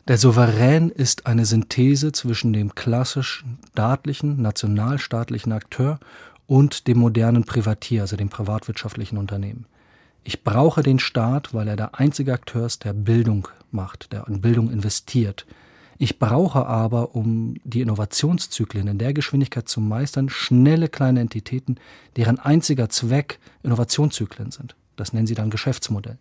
Der 0.08 0.18
Souverän 0.18 0.90
ist 0.90 1.28
eine 1.28 1.46
Synthese 1.46 2.12
zwischen 2.14 2.54
dem 2.54 2.74
klassischen 2.74 3.60
staatlichen, 3.74 4.42
nationalstaatlichen 4.42 5.52
Akteur 5.52 6.00
und 6.52 6.88
dem 6.90 6.98
modernen 6.98 7.46
Privatier, 7.46 8.02
also 8.02 8.18
dem 8.18 8.28
privatwirtschaftlichen 8.28 9.18
Unternehmen. 9.18 9.68
Ich 10.26 10.44
brauche 10.44 10.84
den 10.84 11.00
Staat, 11.00 11.54
weil 11.54 11.70
er 11.70 11.78
der 11.78 11.98
einzige 11.98 12.34
Akteur 12.34 12.66
ist, 12.66 12.84
der 12.84 12.92
Bildung 12.92 13.48
macht, 13.72 14.12
der 14.12 14.28
in 14.28 14.42
Bildung 14.42 14.70
investiert. 14.70 15.46
Ich 15.98 16.20
brauche 16.20 16.66
aber, 16.66 17.16
um 17.16 17.56
die 17.64 17.80
Innovationszyklen 17.80 18.86
in 18.90 18.98
der 18.98 19.14
Geschwindigkeit 19.14 19.70
zu 19.70 19.80
meistern, 19.80 20.28
schnelle 20.28 20.90
kleine 20.90 21.22
Entitäten, 21.22 21.78
deren 22.18 22.38
einziger 22.38 22.90
Zweck 22.90 23.40
Innovationszyklen 23.64 24.52
sind. 24.52 24.76
Das 24.98 25.14
nennen 25.14 25.28
sie 25.28 25.36
dann 25.36 25.52
Geschäftsmodell. 25.52 26.18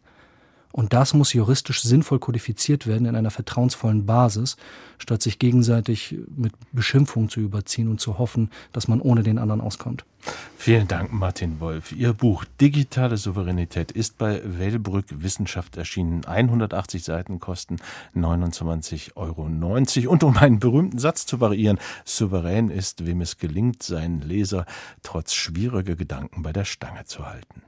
Und 0.72 0.92
das 0.92 1.14
muss 1.14 1.32
juristisch 1.32 1.82
sinnvoll 1.82 2.18
kodifiziert 2.18 2.86
werden 2.86 3.06
in 3.06 3.16
einer 3.16 3.30
vertrauensvollen 3.30 4.06
Basis, 4.06 4.56
statt 4.98 5.22
sich 5.22 5.38
gegenseitig 5.38 6.16
mit 6.36 6.52
Beschimpfungen 6.72 7.28
zu 7.28 7.40
überziehen 7.40 7.88
und 7.88 8.00
zu 8.00 8.18
hoffen, 8.18 8.50
dass 8.72 8.86
man 8.86 9.00
ohne 9.00 9.22
den 9.22 9.38
anderen 9.38 9.60
auskommt. 9.60 10.04
Vielen 10.56 10.86
Dank, 10.86 11.12
Martin 11.12 11.58
Wolf. 11.60 11.92
Ihr 11.92 12.12
Buch 12.12 12.44
Digitale 12.60 13.16
Souveränität 13.16 13.90
ist 13.90 14.18
bei 14.18 14.42
Wellbrück 14.44 15.06
Wissenschaft 15.08 15.76
erschienen. 15.78 16.26
180 16.26 17.02
Seiten 17.02 17.40
kosten 17.40 17.76
29,90 18.14 19.16
Euro. 19.16 19.44
Und 20.12 20.22
um 20.22 20.36
einen 20.36 20.58
berühmten 20.58 20.98
Satz 20.98 21.24
zu 21.24 21.40
variieren, 21.40 21.78
souverän 22.04 22.68
ist, 22.68 23.06
wem 23.06 23.22
es 23.22 23.38
gelingt, 23.38 23.82
seinen 23.82 24.20
Leser 24.20 24.66
trotz 25.02 25.32
schwieriger 25.32 25.96
Gedanken 25.96 26.42
bei 26.42 26.52
der 26.52 26.66
Stange 26.66 27.06
zu 27.06 27.24
halten. 27.26 27.62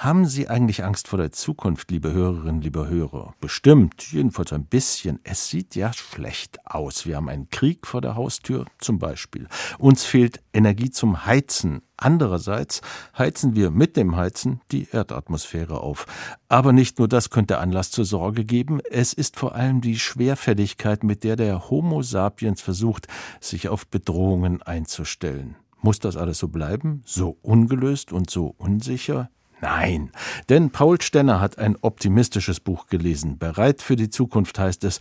Haben 0.00 0.26
Sie 0.26 0.46
eigentlich 0.48 0.84
Angst 0.84 1.08
vor 1.08 1.18
der 1.18 1.32
Zukunft, 1.32 1.90
liebe 1.90 2.12
Hörerinnen, 2.12 2.60
liebe 2.60 2.86
Hörer? 2.86 3.34
Bestimmt, 3.40 4.12
jedenfalls 4.12 4.52
ein 4.52 4.64
bisschen. 4.64 5.18
Es 5.24 5.48
sieht 5.48 5.74
ja 5.74 5.92
schlecht 5.92 6.64
aus. 6.64 7.04
Wir 7.04 7.16
haben 7.16 7.28
einen 7.28 7.50
Krieg 7.50 7.84
vor 7.84 8.00
der 8.00 8.14
Haustür 8.14 8.66
zum 8.78 9.00
Beispiel. 9.00 9.48
Uns 9.76 10.04
fehlt 10.04 10.40
Energie 10.52 10.90
zum 10.90 11.26
Heizen. 11.26 11.82
Andererseits 11.96 12.80
heizen 13.18 13.56
wir 13.56 13.72
mit 13.72 13.96
dem 13.96 14.14
Heizen 14.14 14.60
die 14.70 14.86
Erdatmosphäre 14.88 15.80
auf. 15.80 16.06
Aber 16.48 16.72
nicht 16.72 17.00
nur 17.00 17.08
das 17.08 17.30
könnte 17.30 17.58
Anlass 17.58 17.90
zur 17.90 18.04
Sorge 18.04 18.44
geben, 18.44 18.78
es 18.92 19.12
ist 19.12 19.34
vor 19.36 19.56
allem 19.56 19.80
die 19.80 19.98
Schwerfälligkeit, 19.98 21.02
mit 21.02 21.24
der 21.24 21.34
der 21.34 21.70
Homo 21.70 22.02
sapiens 22.02 22.60
versucht, 22.60 23.08
sich 23.40 23.68
auf 23.68 23.88
Bedrohungen 23.88 24.62
einzustellen. 24.62 25.56
Muss 25.80 25.98
das 25.98 26.16
alles 26.16 26.38
so 26.38 26.46
bleiben? 26.46 27.02
So 27.04 27.36
ungelöst 27.42 28.12
und 28.12 28.30
so 28.30 28.54
unsicher? 28.58 29.28
Nein, 29.60 30.12
denn 30.48 30.70
Paul 30.70 31.00
Stenner 31.00 31.40
hat 31.40 31.58
ein 31.58 31.76
optimistisches 31.80 32.60
Buch 32.60 32.86
gelesen. 32.86 33.38
Bereit 33.38 33.82
für 33.82 33.96
die 33.96 34.08
Zukunft 34.10 34.58
heißt 34.58 34.84
es, 34.84 35.00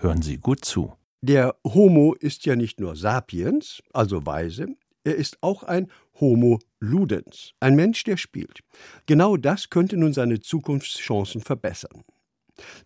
hören 0.00 0.22
Sie 0.22 0.38
gut 0.38 0.64
zu. 0.64 0.92
Der 1.20 1.56
Homo 1.64 2.14
ist 2.14 2.46
ja 2.46 2.54
nicht 2.54 2.78
nur 2.78 2.94
sapiens, 2.94 3.82
also 3.92 4.24
weise, 4.24 4.68
er 5.02 5.16
ist 5.16 5.38
auch 5.42 5.64
ein 5.64 5.90
Homo 6.20 6.60
ludens, 6.80 7.54
ein 7.60 7.74
Mensch, 7.74 8.04
der 8.04 8.16
spielt. 8.16 8.60
Genau 9.06 9.36
das 9.36 9.70
könnte 9.70 9.96
nun 9.96 10.12
seine 10.12 10.40
Zukunftschancen 10.40 11.40
verbessern. 11.40 12.04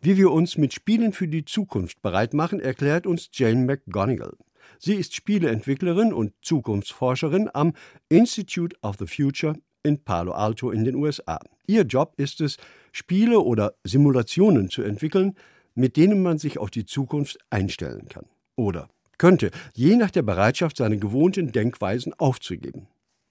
Wie 0.01 0.17
wir 0.17 0.31
uns 0.31 0.57
mit 0.57 0.73
Spielen 0.73 1.13
für 1.13 1.29
die 1.29 1.45
Zukunft 1.45 2.01
bereit 2.01 2.33
machen, 2.33 2.61
erklärt 2.61 3.07
uns 3.07 3.29
Jane 3.33 3.65
McGonigal. 3.65 4.35
Sie 4.79 4.95
ist 4.95 5.15
Spieleentwicklerin 5.15 6.13
und 6.13 6.33
Zukunftsforscherin 6.43 7.51
am 7.53 7.75
Institute 8.09 8.77
of 8.83 8.97
the 8.99 9.07
Future 9.07 9.55
in 9.83 10.03
Palo 10.05 10.33
Alto 10.33 10.71
in 10.71 10.85
den 10.85 10.95
USA. 10.95 11.41
Ihr 11.67 11.83
Job 11.83 12.15
ist 12.17 12.41
es, 12.41 12.57
Spiele 12.93 13.41
oder 13.41 13.75
Simulationen 13.85 14.69
zu 14.69 14.83
entwickeln, 14.83 15.35
mit 15.75 15.97
denen 15.97 16.23
man 16.23 16.39
sich 16.39 16.59
auf 16.59 16.71
die 16.71 16.85
Zukunft 16.85 17.39
einstellen 17.51 18.09
kann. 18.09 18.27
Oder 18.57 18.89
könnte, 19.19 19.51
je 19.75 19.97
nach 19.97 20.11
der 20.11 20.23
Bereitschaft, 20.23 20.77
seine 20.77 20.99
gewohnten 20.99 21.53
Denkweisen 21.53 22.13
aufzugeben. 22.15 22.89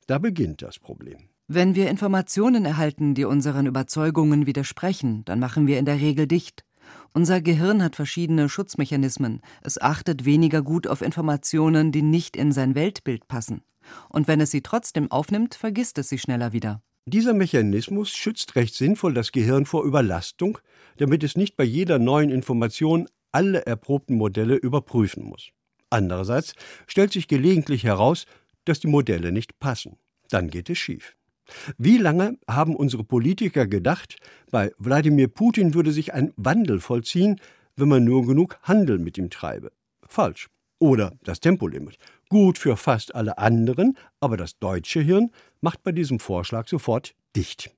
Da 0.07 0.17
beginnt 0.17 0.61
das 0.61 0.79
Problem. 0.79 1.29
Wenn 1.47 1.75
wir 1.75 1.89
Informationen 1.89 2.65
erhalten, 2.65 3.13
die 3.13 3.25
unseren 3.25 3.67
Überzeugungen 3.67 4.45
widersprechen, 4.45 5.25
dann 5.25 5.39
machen 5.39 5.67
wir 5.67 5.79
in 5.79 5.85
der 5.85 5.99
Regel 5.99 6.27
dicht. 6.27 6.63
Unser 7.13 7.41
Gehirn 7.41 7.83
hat 7.83 7.95
verschiedene 7.95 8.49
Schutzmechanismen. 8.49 9.41
Es 9.61 9.79
achtet 9.79 10.25
weniger 10.25 10.61
gut 10.61 10.87
auf 10.87 11.01
Informationen, 11.01 11.91
die 11.91 12.01
nicht 12.01 12.35
in 12.35 12.51
sein 12.51 12.73
Weltbild 12.73 13.27
passen 13.27 13.61
und 14.09 14.27
wenn 14.27 14.41
es 14.41 14.51
sie 14.51 14.61
trotzdem 14.61 15.09
aufnimmt, 15.11 15.55
vergisst 15.55 15.97
es 15.97 16.09
sie 16.09 16.17
schneller 16.19 16.53
wieder. 16.53 16.81
Dieser 17.05 17.33
Mechanismus 17.33 18.11
schützt 18.11 18.55
recht 18.55 18.75
sinnvoll 18.75 19.13
das 19.13 19.31
Gehirn 19.31 19.65
vor 19.65 19.83
Überlastung, 19.85 20.59
damit 20.97 21.23
es 21.23 21.35
nicht 21.35 21.57
bei 21.57 21.63
jeder 21.63 21.97
neuen 21.97 22.29
Information 22.29 23.07
alle 23.31 23.65
erprobten 23.65 24.17
Modelle 24.17 24.55
überprüfen 24.55 25.23
muss. 25.23 25.49
Andererseits 25.89 26.53
stellt 26.87 27.11
sich 27.11 27.27
gelegentlich 27.27 27.83
heraus, 27.83 28.25
dass 28.65 28.79
die 28.79 28.87
Modelle 28.87 29.31
nicht 29.31 29.59
passen. 29.59 29.97
Dann 30.29 30.49
geht 30.49 30.69
es 30.69 30.77
schief. 30.77 31.15
Wie 31.77 31.97
lange 31.97 32.37
haben 32.47 32.75
unsere 32.75 33.03
Politiker 33.03 33.67
gedacht, 33.67 34.17
bei 34.51 34.71
Wladimir 34.77 35.27
Putin 35.27 35.73
würde 35.73 35.91
sich 35.91 36.13
ein 36.13 36.33
Wandel 36.37 36.79
vollziehen, 36.79 37.41
wenn 37.75 37.89
man 37.89 38.03
nur 38.03 38.25
genug 38.25 38.59
Handel 38.61 38.99
mit 38.99 39.17
ihm 39.17 39.29
treibe? 39.29 39.71
Falsch. 40.07 40.49
Oder 40.81 41.13
das 41.23 41.39
Tempolimit 41.39 41.97
gut 42.27 42.57
für 42.57 42.75
fast 42.75 43.13
alle 43.13 43.37
anderen, 43.37 43.95
aber 44.19 44.35
das 44.35 44.57
deutsche 44.57 44.99
Hirn 44.99 45.29
macht 45.59 45.83
bei 45.83 45.91
diesem 45.91 46.19
Vorschlag 46.19 46.67
sofort 46.67 47.13
dicht. 47.35 47.69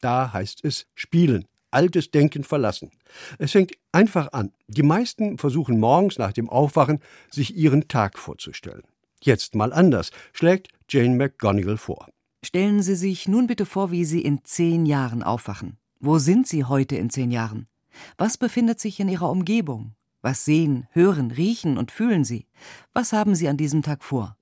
Da 0.00 0.32
heißt 0.32 0.64
es 0.64 0.88
spielen, 0.96 1.46
altes 1.70 2.10
Denken 2.10 2.42
verlassen. 2.42 2.90
Es 3.38 3.52
fängt 3.52 3.74
einfach 3.92 4.32
an. 4.32 4.52
Die 4.66 4.82
meisten 4.82 5.38
versuchen 5.38 5.78
morgens 5.78 6.18
nach 6.18 6.32
dem 6.32 6.48
Aufwachen, 6.48 6.98
sich 7.30 7.56
ihren 7.56 7.86
Tag 7.86 8.18
vorzustellen. 8.18 8.82
Jetzt 9.22 9.54
mal 9.54 9.72
anders, 9.72 10.10
schlägt 10.32 10.70
Jane 10.88 11.14
McGonigal 11.14 11.76
vor. 11.76 12.08
Stellen 12.44 12.82
Sie 12.82 12.96
sich 12.96 13.28
nun 13.28 13.46
bitte 13.46 13.64
vor, 13.64 13.92
wie 13.92 14.04
Sie 14.04 14.22
in 14.22 14.42
zehn 14.42 14.86
Jahren 14.86 15.22
aufwachen. 15.22 15.76
Wo 16.00 16.18
sind 16.18 16.48
Sie 16.48 16.64
heute 16.64 16.96
in 16.96 17.10
zehn 17.10 17.30
Jahren? 17.30 17.68
Was 18.18 18.38
befindet 18.38 18.80
sich 18.80 18.98
in 18.98 19.08
Ihrer 19.08 19.30
Umgebung? 19.30 19.94
Was 20.22 20.44
sehen, 20.44 20.86
hören, 20.92 21.30
riechen 21.30 21.78
und 21.78 21.90
fühlen 21.90 22.24
Sie? 22.24 22.46
Was 22.92 23.12
haben 23.12 23.34
Sie 23.34 23.48
an 23.48 23.56
diesem 23.56 23.82
Tag 23.82 24.04
vor? 24.04 24.36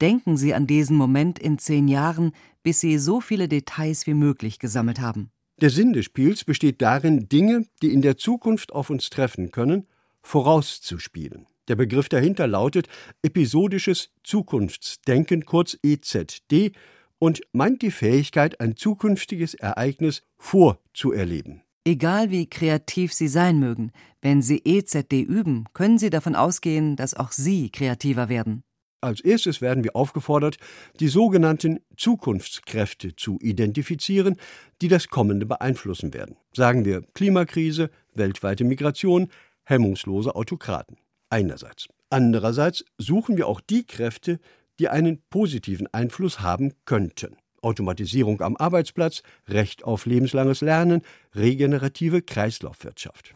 Denken 0.00 0.36
Sie 0.36 0.54
an 0.54 0.66
diesen 0.66 0.96
Moment 0.96 1.38
in 1.38 1.58
zehn 1.58 1.86
Jahren, 1.86 2.32
bis 2.62 2.80
Sie 2.80 2.98
so 2.98 3.20
viele 3.20 3.48
Details 3.48 4.06
wie 4.06 4.14
möglich 4.14 4.58
gesammelt 4.58 5.00
haben. 5.00 5.30
Der 5.60 5.70
Sinn 5.70 5.92
des 5.92 6.06
Spiels 6.06 6.44
besteht 6.44 6.82
darin, 6.82 7.28
Dinge, 7.28 7.66
die 7.80 7.92
in 7.92 8.02
der 8.02 8.16
Zukunft 8.16 8.72
auf 8.72 8.90
uns 8.90 9.08
treffen 9.08 9.52
können, 9.52 9.86
vorauszuspielen. 10.22 11.46
Der 11.68 11.76
Begriff 11.76 12.08
dahinter 12.08 12.46
lautet 12.46 12.88
episodisches 13.22 14.10
Zukunftsdenken, 14.24 15.44
kurz 15.46 15.78
EZD, 15.82 16.72
und 17.18 17.40
meint 17.52 17.82
die 17.82 17.92
Fähigkeit, 17.92 18.60
ein 18.60 18.76
zukünftiges 18.76 19.54
Ereignis 19.54 20.22
vorzuerleben. 20.36 21.63
Egal 21.86 22.30
wie 22.30 22.48
kreativ 22.48 23.12
Sie 23.12 23.28
sein 23.28 23.58
mögen, 23.58 23.92
wenn 24.22 24.40
Sie 24.40 24.62
EZD 24.64 25.20
üben, 25.20 25.66
können 25.74 25.98
Sie 25.98 26.08
davon 26.08 26.34
ausgehen, 26.34 26.96
dass 26.96 27.12
auch 27.12 27.30
Sie 27.30 27.68
kreativer 27.68 28.30
werden. 28.30 28.62
Als 29.02 29.20
erstes 29.20 29.60
werden 29.60 29.84
wir 29.84 29.94
aufgefordert, 29.94 30.56
die 30.98 31.08
sogenannten 31.08 31.80
Zukunftskräfte 31.98 33.16
zu 33.16 33.38
identifizieren, 33.42 34.36
die 34.80 34.88
das 34.88 35.08
Kommende 35.08 35.44
beeinflussen 35.44 36.14
werden. 36.14 36.36
Sagen 36.54 36.86
wir 36.86 37.02
Klimakrise, 37.12 37.90
weltweite 38.14 38.64
Migration, 38.64 39.28
hemmungslose 39.64 40.34
Autokraten. 40.34 40.96
Einerseits. 41.28 41.88
Andererseits 42.08 42.86
suchen 42.96 43.36
wir 43.36 43.46
auch 43.46 43.60
die 43.60 43.84
Kräfte, 43.84 44.40
die 44.78 44.88
einen 44.88 45.22
positiven 45.28 45.86
Einfluss 45.92 46.40
haben 46.40 46.72
könnten. 46.86 47.36
Automatisierung 47.64 48.40
am 48.40 48.56
Arbeitsplatz, 48.56 49.22
Recht 49.48 49.84
auf 49.84 50.06
lebenslanges 50.06 50.60
Lernen, 50.60 51.02
regenerative 51.34 52.22
Kreislaufwirtschaft. 52.22 53.34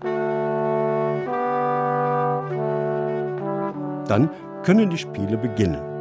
Dann 4.08 4.30
können 4.64 4.90
die 4.90 4.98
Spiele 4.98 5.36
beginnen. 5.36 5.98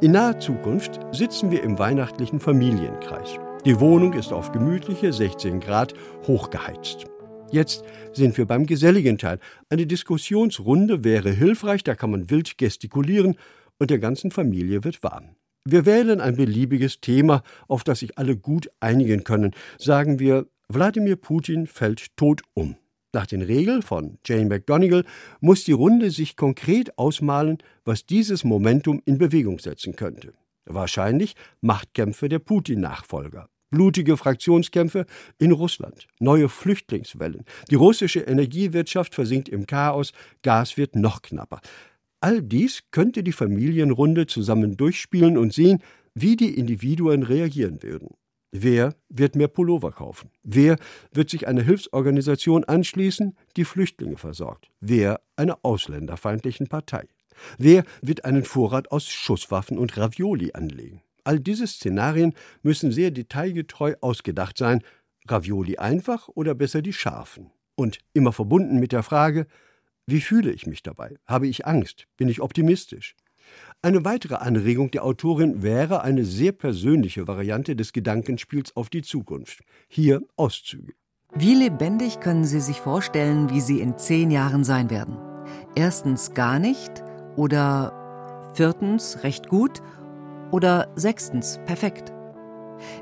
In 0.00 0.12
naher 0.12 0.40
Zukunft 0.40 0.98
sitzen 1.12 1.50
wir 1.52 1.62
im 1.62 1.78
weihnachtlichen 1.78 2.40
Familienkreis. 2.40 3.38
Die 3.64 3.78
Wohnung 3.78 4.14
ist 4.14 4.32
auf 4.32 4.50
gemütliche 4.50 5.12
16 5.12 5.60
Grad 5.60 5.94
hochgeheizt. 6.26 7.06
Jetzt 7.52 7.84
sind 8.12 8.36
wir 8.36 8.46
beim 8.46 8.66
geselligen 8.66 9.18
Teil. 9.18 9.38
Eine 9.68 9.86
Diskussionsrunde 9.86 11.04
wäre 11.04 11.30
hilfreich, 11.30 11.84
da 11.84 11.94
kann 11.94 12.10
man 12.10 12.30
wild 12.30 12.58
gestikulieren 12.58 13.36
und 13.82 13.90
der 13.90 13.98
ganzen 13.98 14.30
Familie 14.30 14.84
wird 14.84 15.02
warm. 15.02 15.34
Wir 15.64 15.84
wählen 15.86 16.20
ein 16.20 16.36
beliebiges 16.36 17.00
Thema, 17.00 17.42
auf 17.66 17.82
das 17.82 17.98
sich 17.98 18.16
alle 18.16 18.36
gut 18.36 18.70
einigen 18.78 19.24
können. 19.24 19.56
Sagen 19.76 20.20
wir, 20.20 20.46
Wladimir 20.68 21.16
Putin 21.16 21.66
fällt 21.66 22.16
tot 22.16 22.42
um. 22.54 22.76
Nach 23.12 23.26
den 23.26 23.42
Regeln 23.42 23.82
von 23.82 24.18
Jane 24.24 24.46
McGonigal 24.46 25.04
muss 25.40 25.64
die 25.64 25.72
Runde 25.72 26.12
sich 26.12 26.36
konkret 26.36 26.96
ausmalen, 26.96 27.58
was 27.84 28.06
dieses 28.06 28.44
Momentum 28.44 29.02
in 29.04 29.18
Bewegung 29.18 29.58
setzen 29.58 29.96
könnte. 29.96 30.32
Wahrscheinlich 30.64 31.34
Machtkämpfe 31.60 32.28
der 32.28 32.38
Putin-Nachfolger. 32.38 33.48
Blutige 33.70 34.16
Fraktionskämpfe 34.16 35.06
in 35.38 35.50
Russland, 35.50 36.06
neue 36.20 36.48
Flüchtlingswellen. 36.48 37.46
Die 37.70 37.74
russische 37.74 38.20
Energiewirtschaft 38.20 39.12
versinkt 39.14 39.48
im 39.48 39.66
Chaos, 39.66 40.12
Gas 40.42 40.76
wird 40.76 40.94
noch 40.94 41.22
knapper. 41.22 41.60
All 42.22 42.40
dies 42.40 42.84
könnte 42.92 43.24
die 43.24 43.32
Familienrunde 43.32 44.26
zusammen 44.26 44.76
durchspielen 44.76 45.36
und 45.36 45.52
sehen, 45.52 45.82
wie 46.14 46.36
die 46.36 46.56
Individuen 46.56 47.24
reagieren 47.24 47.82
würden. 47.82 48.10
Wer 48.52 48.94
wird 49.08 49.34
mehr 49.34 49.48
Pullover 49.48 49.90
kaufen? 49.90 50.30
Wer 50.44 50.76
wird 51.10 51.30
sich 51.30 51.48
einer 51.48 51.62
Hilfsorganisation 51.62 52.62
anschließen, 52.62 53.36
die 53.56 53.64
Flüchtlinge 53.64 54.18
versorgt? 54.18 54.70
Wer 54.78 55.20
einer 55.34 55.58
ausländerfeindlichen 55.62 56.68
Partei? 56.68 57.08
Wer 57.58 57.82
wird 58.02 58.24
einen 58.24 58.44
Vorrat 58.44 58.92
aus 58.92 59.08
Schusswaffen 59.08 59.76
und 59.76 59.96
Ravioli 59.96 60.52
anlegen? 60.52 61.02
All 61.24 61.40
diese 61.40 61.66
Szenarien 61.66 62.34
müssen 62.62 62.92
sehr 62.92 63.10
detailgetreu 63.10 63.96
ausgedacht 64.00 64.58
sein. 64.58 64.82
Ravioli 65.26 65.78
einfach 65.78 66.28
oder 66.28 66.54
besser 66.54 66.82
die 66.82 66.92
scharfen? 66.92 67.50
Und 67.74 67.98
immer 68.12 68.32
verbunden 68.32 68.78
mit 68.78 68.92
der 68.92 69.02
Frage, 69.02 69.48
wie 70.06 70.20
fühle 70.20 70.52
ich 70.52 70.66
mich 70.66 70.82
dabei? 70.82 71.16
Habe 71.26 71.46
ich 71.46 71.66
Angst? 71.66 72.06
Bin 72.16 72.28
ich 72.28 72.40
optimistisch? 72.40 73.14
Eine 73.82 74.04
weitere 74.04 74.36
Anregung 74.36 74.90
der 74.90 75.04
Autorin 75.04 75.62
wäre 75.62 76.02
eine 76.02 76.24
sehr 76.24 76.52
persönliche 76.52 77.26
Variante 77.26 77.74
des 77.76 77.92
Gedankenspiels 77.92 78.76
auf 78.76 78.90
die 78.90 79.02
Zukunft. 79.02 79.60
Hier 79.88 80.22
Auszüge. 80.36 80.92
Wie 81.34 81.54
lebendig 81.54 82.20
können 82.20 82.44
Sie 82.44 82.60
sich 82.60 82.80
vorstellen, 82.80 83.50
wie 83.50 83.60
Sie 83.60 83.80
in 83.80 83.98
zehn 83.98 84.30
Jahren 84.30 84.64
sein 84.64 84.90
werden? 84.90 85.16
Erstens 85.74 86.34
gar 86.34 86.58
nicht 86.58 87.02
oder 87.36 88.52
viertens 88.54 89.22
recht 89.22 89.48
gut 89.48 89.82
Oder 90.52 90.92
sechstens, 90.96 91.58
perfekt. 91.64 92.12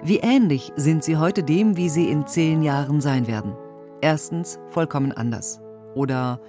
Wie 0.05 0.19
ähnlich 0.19 0.73
sind 0.77 1.03
sie 1.03 1.17
heute 1.17 1.43
dem, 1.43 1.77
wie 1.77 1.89
sie 1.89 2.09
in 2.09 2.27
zehn 2.27 2.63
Jahren 2.63 3.01
sein 3.01 3.27
werden? 3.27 3.55
Erstens, 4.01 4.61
vollkommen 4.69 5.11
anders. 5.11 5.61
Oder 5.97 6.41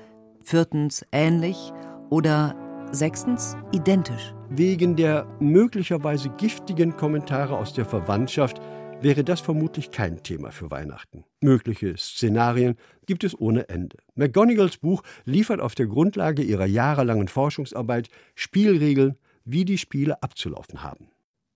viertens, 0.44 1.06
ähnlich. 1.12 1.72
Oder 2.10 2.56
sechstens, 2.92 3.56
identisch. 3.72 4.34
Wegen 4.50 4.96
der 4.96 5.26
möglicherweise 5.40 6.30
giftigen 6.30 6.98
Kommentare 6.98 7.58
aus 7.58 7.74
der 7.74 7.86
Verwandtschaft 7.86 8.62
wäre 9.02 9.24
das 9.24 9.40
vermutlich 9.40 9.92
kein 9.92 10.22
Thema 10.24 10.52
für 10.52 10.70
Weihnachten. 10.70 11.24
Mögliche 11.42 11.98
Szenarien 11.98 12.76
gibt 13.06 13.24
es 13.24 13.40
ohne 13.40 13.70
Ende. 13.70 13.98
McGonagalls 14.16 14.78
Buch 14.78 15.04
liefert 15.26 15.60
auf 15.60 15.76
der 15.76 15.88
Grundlage 15.88 16.44
ihrer 16.44 16.66
jahrelangen 16.66 17.28
Forschungsarbeit 17.28 18.10
Spielregeln, 18.36 19.18
wie 19.44 19.66
die 19.66 19.78
Spiele 19.78 20.22
abzulaufen 20.22 20.84
haben. 20.84 21.10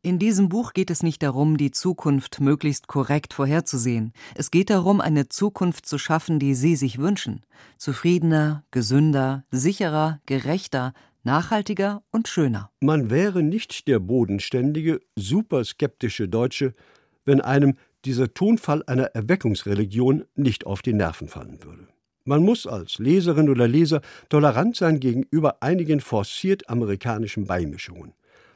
In 0.06 0.20
diesem 0.20 0.50
Buch 0.50 0.74
geht 0.74 0.92
es 0.92 1.02
nicht 1.02 1.24
darum, 1.24 1.58
die 1.58 1.72
Zukunft 1.72 2.40
möglichst 2.40 2.86
korrekt 2.86 3.34
vorherzusehen. 3.34 4.14
Es 4.36 4.52
geht 4.52 4.70
darum, 4.70 5.02
eine 5.02 5.30
Zukunft 5.30 5.88
zu 5.88 5.98
schaffen, 5.98 6.38
die 6.38 6.54
Sie 6.54 6.76
sich 6.76 7.00
wünschen. 7.00 7.42
Zufriedener, 7.80 8.64
gesünder, 8.70 9.46
sicherer, 9.50 10.20
gerechter, 10.28 10.94
nachhaltiger 11.24 12.04
und 12.12 12.28
schöner. 12.28 12.70
Man 12.82 13.10
wäre 13.10 13.42
nicht 13.42 13.88
der 13.88 13.98
bodenständige, 13.98 15.00
superskeptische 15.16 16.30
Deutsche, 16.30 16.76
wenn 17.24 17.42
einem 17.42 17.74
dieser 18.06 18.32
Tonfall 18.32 18.84
einer 18.86 19.06
Erweckungsreligion 19.06 20.26
nicht 20.36 20.68
auf 20.68 20.84
die 20.84 20.94
Nerven 20.94 21.30
fallen 21.30 21.64
würde. 21.64 21.88
Man 22.26 22.44
muss 22.44 22.68
als 22.68 23.00
Leserin 23.00 23.50
oder 23.50 23.68
Leser 23.68 24.02
tolerant 24.30 24.76
sein 24.76 25.00
gegenüber 25.00 25.64
einigen 25.64 26.00
forciert 26.00 26.70
amerikanischen 26.70 27.46
Beimischungen. 27.46 28.14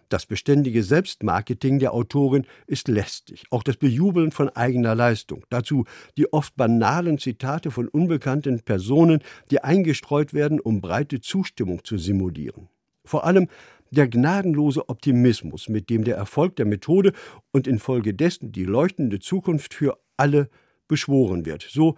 Das 0.10 0.26
beständige 0.26 0.84
Selbstmarketing 0.84 1.78
der 1.78 1.93
Autorin 1.93 2.45
ist 2.65 2.88
lästig, 2.88 3.45
auch 3.52 3.62
das 3.62 3.78
Bejubeln 3.78 4.32
von 4.32 4.50
eigener 4.50 4.95
Leistung. 4.95 5.45
Dazu 5.50 5.86
die 6.17 6.34
oft 6.34 6.56
banalen 6.56 7.19
Zitate 7.19 7.69
von 7.69 7.88
unbekannten 7.88 8.62
Personen, 8.62 9.22
die 9.52 9.63
eingestreut 9.63 10.34
werden, 10.34 10.60
um 10.60 10.82
breite 10.82 11.22
Zustimmung 11.22 11.84
zu 11.84 12.00
simulieren. 12.00 12.69
Vor 13.06 13.24
allem 13.24 13.48
der 13.91 14.08
gnadenlose 14.08 14.89
Optimismus, 14.89 15.69
mit 15.69 15.89
dem 15.89 16.04
der 16.04 16.15
Erfolg 16.15 16.56
der 16.56 16.65
Methode 16.65 17.13
und 17.52 17.67
infolgedessen 17.67 18.52
die 18.52 18.65
leuchtende 18.65 19.19
Zukunft 19.19 19.74
für 19.74 20.00
alle 20.17 20.50
beschworen 20.88 21.45
wird, 21.45 21.67
so 21.69 21.95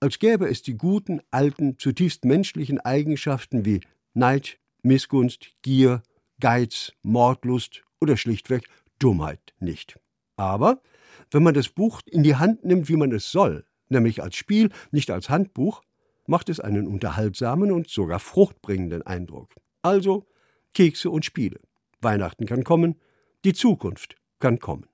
als 0.00 0.18
gäbe 0.18 0.48
es 0.48 0.62
die 0.62 0.78
guten, 0.78 1.20
alten, 1.30 1.78
zutiefst 1.78 2.24
menschlichen 2.24 2.80
Eigenschaften 2.80 3.66
wie 3.66 3.80
Neid, 4.14 4.58
Missgunst, 4.82 5.50
Gier, 5.60 6.02
Geiz, 6.40 6.92
Mordlust 7.02 7.84
oder 8.00 8.16
schlichtweg 8.16 8.66
Dummheit 8.98 9.54
nicht. 9.60 9.98
Aber 10.36 10.82
wenn 11.30 11.42
man 11.42 11.54
das 11.54 11.68
Buch 11.68 12.00
in 12.06 12.22
die 12.22 12.36
Hand 12.36 12.64
nimmt, 12.64 12.88
wie 12.88 12.96
man 12.96 13.12
es 13.12 13.30
soll, 13.30 13.66
nämlich 13.88 14.22
als 14.22 14.36
Spiel, 14.36 14.70
nicht 14.90 15.10
als 15.10 15.30
Handbuch, 15.30 15.82
macht 16.26 16.48
es 16.48 16.60
einen 16.60 16.86
unterhaltsamen 16.86 17.72
und 17.72 17.88
sogar 17.88 18.18
fruchtbringenden 18.20 19.02
Eindruck. 19.02 19.54
Also 19.82 20.26
Kekse 20.74 21.10
und 21.10 21.24
Spiele. 21.24 21.60
Weihnachten 22.00 22.46
kann 22.46 22.64
kommen, 22.64 23.00
die 23.44 23.52
Zukunft 23.52 24.16
kann 24.38 24.58
kommen. 24.58 24.86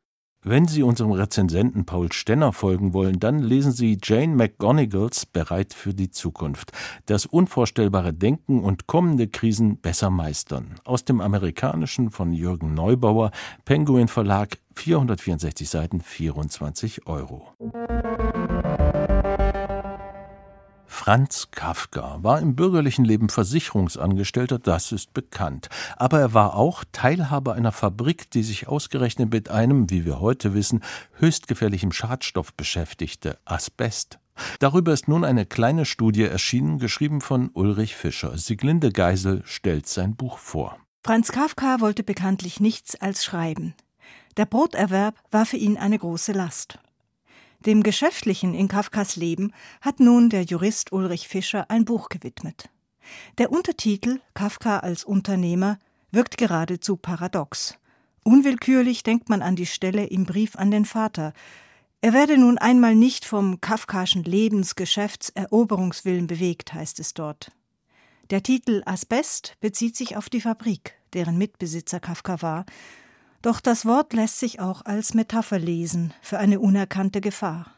Wenn 0.49 0.69
Sie 0.69 0.85
unserem 0.85 1.11
Rezensenten 1.11 1.87
Paul 1.87 2.13
Stenner 2.13 2.53
folgen 2.53 2.95
wollen, 2.95 3.19
dann 3.19 3.41
lesen 3.41 3.73
Sie 3.73 3.99
Jane 4.01 4.33
McGonagalls 4.37 5.27
Bereit 5.27 5.75
für 5.75 5.93
die 5.93 6.13
Zukunft. 6.13 6.71
Das 7.07 7.27
unvorstellbare 7.27 8.13
Denken 8.13 8.61
und 8.63 8.87
kommende 8.87 9.27
Krisen 9.27 9.79
besser 9.79 10.09
meistern. 10.09 10.77
Aus 10.85 11.05
dem 11.05 11.21
amerikanischen 11.21 12.11
von 12.11 12.33
Jürgen 12.33 12.75
Neubauer, 12.75 13.33
Penguin 13.65 14.07
Verlag, 14.07 14.59
464 14.77 15.69
Seiten, 15.69 16.01
24 16.01 17.09
Euro. 17.09 17.49
Franz 21.07 21.53
Kafka 21.53 22.19
war 22.23 22.41
im 22.41 22.57
bürgerlichen 22.57 23.05
Leben 23.05 23.29
Versicherungsangestellter, 23.29 24.59
das 24.59 24.91
ist 24.91 25.15
bekannt. 25.15 25.69
Aber 25.97 26.19
er 26.19 26.35
war 26.35 26.57
auch 26.57 26.83
Teilhaber 26.91 27.55
einer 27.55 27.71
Fabrik, 27.71 28.29
die 28.33 28.43
sich 28.43 28.67
ausgerechnet 28.67 29.31
mit 29.31 29.49
einem, 29.49 29.89
wie 29.89 30.05
wir 30.05 30.19
heute 30.19 30.53
wissen, 30.53 30.83
höchst 31.13 31.47
gefährlichen 31.47 31.93
Schadstoff 31.93 32.53
beschäftigte, 32.55 33.39
Asbest. 33.45 34.19
Darüber 34.59 34.93
ist 34.93 35.07
nun 35.07 35.25
eine 35.25 35.47
kleine 35.47 35.85
Studie 35.85 36.25
erschienen, 36.25 36.81
geschrieben 36.81 37.21
von 37.21 37.51
Ulrich 37.55 37.95
Fischer. 37.95 38.37
Sieglinde 38.37 38.91
Geisel 38.91 39.43
stellt 39.45 39.87
sein 39.87 40.17
Buch 40.17 40.39
vor. 40.39 40.77
Franz 41.05 41.31
Kafka 41.31 41.81
wollte 41.81 42.03
bekanntlich 42.03 42.59
nichts 42.59 43.01
als 43.01 43.25
schreiben. 43.25 43.77
Der 44.37 44.47
Broterwerb 44.47 45.15
war 45.31 45.47
für 45.47 45.57
ihn 45.57 45.77
eine 45.77 46.01
große 46.01 46.33
Last. 46.33 46.81
Dem 47.61 47.83
Geschäftlichen 47.83 48.55
in 48.55 48.69
Kafkas 48.69 49.17
Leben 49.17 49.53
hat 49.81 50.01
nun 50.01 50.31
der 50.31 50.43
Jurist 50.43 50.93
Ulrich 50.93 51.29
Fischer 51.29 51.71
ein 51.71 51.85
Buch 51.85 52.09
gewidmet. 52.09 52.69
Der 53.39 53.51
Untertitel 53.51 54.21
Kafka 54.35 54.81
als 54.81 55.05
Unternehmer 55.05 55.79
wirkt 56.11 56.37
geradezu 56.39 56.97
paradox. 56.97 57.79
Unwillkürlich 58.25 59.03
denkt 59.03 59.29
man 59.29 59.43
an 59.43 59.57
die 59.57 59.67
Stelle 59.67 60.07
im 60.07 60.25
Brief 60.25 60.57
an 60.57 60.71
den 60.71 60.85
Vater. 60.85 61.33
Er 62.01 62.13
werde 62.13 62.39
nun 62.39 62.59
einmal 62.59 62.95
nicht 62.95 63.25
vom 63.25 63.61
kafkaschen 63.61 64.25
Lebens-, 64.25 64.75
Geschäfts-, 64.75 65.31
Eroberungswillen 65.31 66.27
bewegt, 66.27 66.75
heißt 66.75 67.01
es 67.01 67.15
dort. 67.15 67.53
Der 68.31 68.43
Titel 68.43 68.83
Asbest 68.85 69.57
bezieht 69.61 69.97
sich 69.97 70.17
auf 70.17 70.29
die 70.29 70.41
Fabrik, 70.41 70.95
deren 71.13 71.39
Mitbesitzer 71.39 72.01
Kafka 72.01 72.43
war, 72.43 72.67
doch 73.47 73.61
das 73.61 73.87
Wort 73.87 74.13
lässt 74.13 74.41
sich 74.41 74.59
auch 74.59 74.85
als 74.85 75.15
Metapher 75.15 75.61
lesen 75.61 76.13
für 76.21 76.39
eine 76.39 76.59
unerkannte 76.59 77.21
Gefahr. 77.21 77.71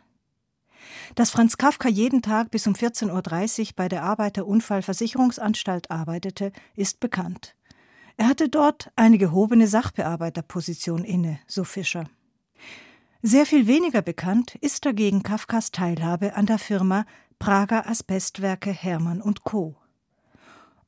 Dass 1.14 1.28
Franz 1.28 1.58
Kafka 1.58 1.90
jeden 1.90 2.22
Tag 2.22 2.50
bis 2.50 2.66
um 2.66 2.72
14.30 2.72 3.60
Uhr 3.60 3.66
bei 3.76 3.86
der 3.86 4.02
Arbeiterunfallversicherungsanstalt 4.02 5.90
arbeitete, 5.90 6.52
ist 6.74 7.00
bekannt. 7.00 7.54
Er 8.16 8.28
hatte 8.28 8.48
dort 8.48 8.90
eine 8.96 9.18
gehobene 9.18 9.66
Sachbearbeiterposition 9.66 11.04
inne, 11.04 11.38
so 11.46 11.64
Fischer. 11.64 12.08
Sehr 13.20 13.44
viel 13.44 13.66
weniger 13.66 14.00
bekannt 14.00 14.54
ist 14.62 14.86
dagegen 14.86 15.22
Kafkas 15.22 15.70
Teilhabe 15.70 16.34
an 16.34 16.46
der 16.46 16.58
Firma 16.58 17.04
Prager 17.38 17.86
Asbestwerke 17.86 18.72
Hermann 18.72 19.20
und 19.20 19.44
Co. 19.44 19.76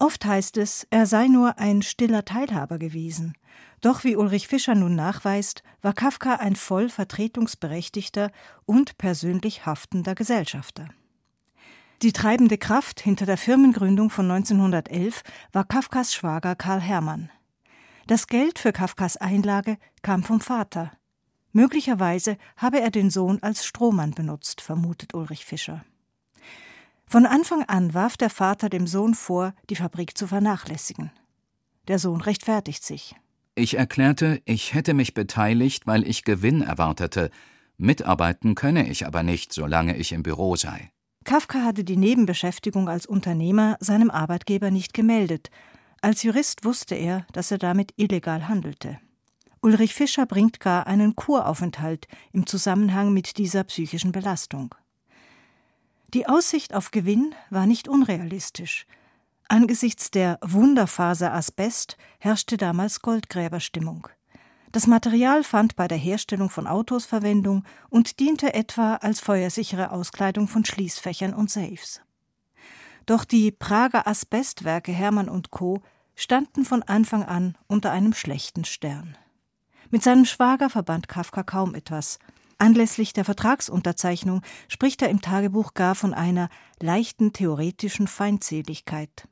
Oft 0.01 0.25
heißt 0.25 0.57
es, 0.57 0.87
er 0.89 1.05
sei 1.05 1.29
nur 1.29 1.59
ein 1.59 1.83
stiller 1.83 2.25
Teilhaber 2.25 2.79
gewesen. 2.79 3.35
Doch 3.83 4.03
wie 4.03 4.17
Ulrich 4.17 4.49
Fischer 4.49 4.75
nun 4.75 4.95
nachweist, 4.95 5.63
war 5.83 5.93
Kafka 5.93 6.37
ein 6.37 6.57
voll 6.57 6.89
vertretungsberechtigter 6.89 8.33
und 8.65 8.97
persönlich 8.97 9.67
haftender 9.67 10.15
Gesellschafter. 10.15 10.89
Die 12.01 12.13
treibende 12.13 12.57
Kraft 12.57 13.01
hinter 13.01 13.27
der 13.27 13.37
Firmengründung 13.37 14.09
von 14.09 14.31
1911 14.31 15.23
war 15.53 15.65
Kafkas 15.65 16.15
Schwager 16.15 16.57
Karl 16.57 16.81
Hermann. 16.81 17.31
Das 18.07 18.27
Geld 18.27 18.59
für 18.59 18.73
Kafkas 18.73 19.19
Einlage 19.19 19.77
kam 20.01 20.23
vom 20.23 20.41
Vater. 20.41 20.93
Möglicherweise 21.53 22.39
habe 22.57 22.81
er 22.81 22.91
den 22.91 23.11
Sohn 23.11 23.39
als 23.43 23.67
Strohmann 23.67 24.13
benutzt, 24.13 24.63
vermutet 24.63 25.13
Ulrich 25.13 25.45
Fischer. 25.45 25.85
Von 27.12 27.27
Anfang 27.27 27.64
an 27.64 27.92
warf 27.92 28.16
der 28.16 28.31
Vater 28.31 28.68
dem 28.68 28.87
Sohn 28.87 29.14
vor, 29.14 29.53
die 29.68 29.75
Fabrik 29.75 30.16
zu 30.16 30.29
vernachlässigen. 30.29 31.11
Der 31.88 31.99
Sohn 31.99 32.20
rechtfertigt 32.20 32.85
sich. 32.85 33.16
Ich 33.57 33.77
erklärte, 33.77 34.40
ich 34.44 34.75
hätte 34.75 34.94
mich 34.94 35.12
beteiligt, 35.12 35.88
weil 35.88 36.07
ich 36.07 36.23
Gewinn 36.23 36.62
erwartete. 36.62 37.33
Mitarbeiten 37.77 38.55
könne 38.55 38.88
ich 38.88 39.09
aber 39.09 39.25
nicht, 39.25 39.53
solange 39.53 39.96
ich 39.96 40.12
im 40.12 40.23
Büro 40.23 40.55
sei. 40.55 40.92
Kafka 41.25 41.64
hatte 41.64 41.83
die 41.83 41.96
Nebenbeschäftigung 41.96 42.88
als 42.88 43.07
Unternehmer 43.07 43.77
seinem 43.81 44.12
Arbeitgeber 44.12 44.70
nicht 44.70 44.94
gemeldet. 44.94 45.51
Als 46.03 46.23
Jurist 46.23 46.64
wusste 46.64 46.94
er, 46.94 47.27
dass 47.33 47.51
er 47.51 47.59
damit 47.59 47.92
illegal 47.96 48.46
handelte. 48.46 49.01
Ulrich 49.62 49.94
Fischer 49.94 50.27
bringt 50.27 50.61
gar 50.61 50.87
einen 50.87 51.16
Kuraufenthalt 51.16 52.07
im 52.33 52.46
Zusammenhang 52.46 53.12
mit 53.12 53.37
dieser 53.37 53.64
psychischen 53.64 54.12
Belastung. 54.12 54.77
Die 56.12 56.29
Aussicht 56.29 56.75
auf 56.75 56.90
Gewinn 56.90 57.37
war 57.51 57.66
nicht 57.66 57.87
unrealistisch. 57.87 58.85
Angesichts 59.49 60.11
der 60.11 60.38
Wunderfaser 60.42 61.33
Asbest 61.33 61.96
herrschte 62.18 62.57
damals 62.57 63.01
Goldgräberstimmung. 63.01 64.09
Das 64.73 64.88
Material 64.88 65.44
fand 65.44 65.77
bei 65.77 65.87
der 65.87 65.99
Herstellung 65.99 66.51
von 66.51 66.66
Autos 66.66 67.07
Verwendung 67.07 67.64
und 67.90 68.18
diente 68.18 68.55
etwa 68.55 68.96
als 68.96 69.20
feuersichere 69.20 69.92
Auskleidung 69.92 70.49
von 70.49 70.64
Schließfächern 70.64 71.33
und 71.33 71.49
Safes. 71.49 72.01
Doch 73.07 73.25
die 73.25 73.53
Prager 73.53 74.09
Asbestwerke 74.09 74.92
Hermann 74.92 75.29
und 75.29 75.53
Co. 75.53 75.81
standen 76.16 76.64
von 76.64 76.83
Anfang 76.83 77.23
an 77.23 77.57
unter 77.68 77.92
einem 77.92 78.14
schlechten 78.14 78.64
Stern. 78.64 79.16
Mit 79.90 80.03
seinem 80.03 80.25
Schwager 80.25 80.70
verband 80.70 81.09
Kafka 81.09 81.44
kaum 81.44 81.75
etwas, 81.75 82.18
Anlässlich 82.61 83.14
der 83.14 83.25
Vertragsunterzeichnung 83.25 84.42
spricht 84.68 85.01
er 85.01 85.09
im 85.09 85.23
Tagebuch 85.23 85.73
gar 85.73 85.94
von 85.94 86.12
einer 86.12 86.51
leichten 86.79 87.33
theoretischen 87.33 88.07
Feindseligkeit. 88.07 89.27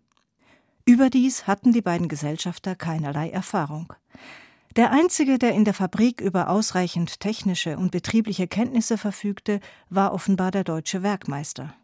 Überdies 0.87 1.47
hatten 1.47 1.75
die 1.75 1.83
beiden 1.83 2.09
Gesellschafter 2.09 2.75
keinerlei 2.75 3.29
Erfahrung. 3.29 3.93
Der 4.77 4.93
einzige, 4.93 5.39
der 5.39 5.53
in 5.53 5.67
der 5.67 5.75
Fabrik 5.75 6.23
über 6.23 6.49
ausreichend 6.49 7.21
technische 7.21 7.77
und 7.77 7.91
betriebliche 7.91 8.49
Kenntnisse 8.49 8.97
verfügte, 8.97 9.61
war 9.91 10.15
offenbar 10.15 10.51
der 10.51 10.65
deutsche 10.65 11.03
Werkmeister. 11.03 11.75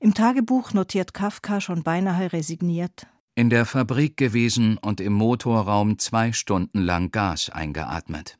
Im 0.00 0.12
Tagebuch 0.12 0.72
notiert 0.72 1.14
Kafka 1.14 1.60
schon 1.60 1.84
beinahe 1.84 2.32
resigniert. 2.32 3.06
In 3.36 3.48
der 3.48 3.64
Fabrik 3.64 4.16
gewesen 4.16 4.76
und 4.78 5.00
im 5.00 5.12
Motorraum 5.12 6.00
zwei 6.00 6.32
Stunden 6.32 6.80
lang 6.80 7.12
Gas 7.12 7.48
eingeatmet. 7.48 8.37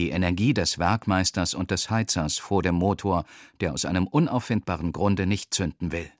Die 0.00 0.08
Energie 0.08 0.54
des 0.54 0.78
Werkmeisters 0.78 1.52
und 1.52 1.70
des 1.70 1.90
Heizers 1.90 2.38
vor 2.38 2.62
dem 2.62 2.74
Motor, 2.74 3.26
der 3.60 3.74
aus 3.74 3.84
einem 3.84 4.06
unauffindbaren 4.06 4.92
Grunde 4.92 5.26
nicht 5.26 5.52
zünden 5.52 5.92
will. 5.92 6.10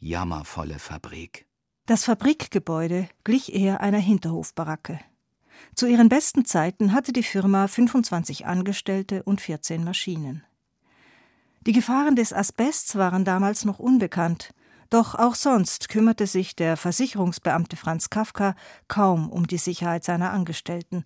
Jammervolle 0.00 0.80
Fabrik. 0.80 1.46
Das 1.86 2.02
Fabrikgebäude 2.02 3.08
glich 3.22 3.54
eher 3.54 3.80
einer 3.80 4.00
Hinterhofbaracke. 4.00 4.98
Zu 5.76 5.86
ihren 5.86 6.08
besten 6.08 6.44
Zeiten 6.44 6.92
hatte 6.92 7.12
die 7.12 7.22
Firma 7.22 7.68
25 7.68 8.44
Angestellte 8.46 9.22
und 9.22 9.40
14 9.40 9.84
Maschinen. 9.84 10.42
Die 11.64 11.72
Gefahren 11.72 12.16
des 12.16 12.32
Asbests 12.32 12.96
waren 12.96 13.24
damals 13.24 13.64
noch 13.64 13.78
unbekannt, 13.78 14.52
doch 14.90 15.14
auch 15.14 15.36
sonst 15.36 15.88
kümmerte 15.88 16.26
sich 16.26 16.56
der 16.56 16.76
Versicherungsbeamte 16.76 17.76
Franz 17.76 18.10
Kafka 18.10 18.56
kaum 18.88 19.30
um 19.30 19.46
die 19.46 19.58
Sicherheit 19.58 20.02
seiner 20.02 20.32
Angestellten. 20.32 21.04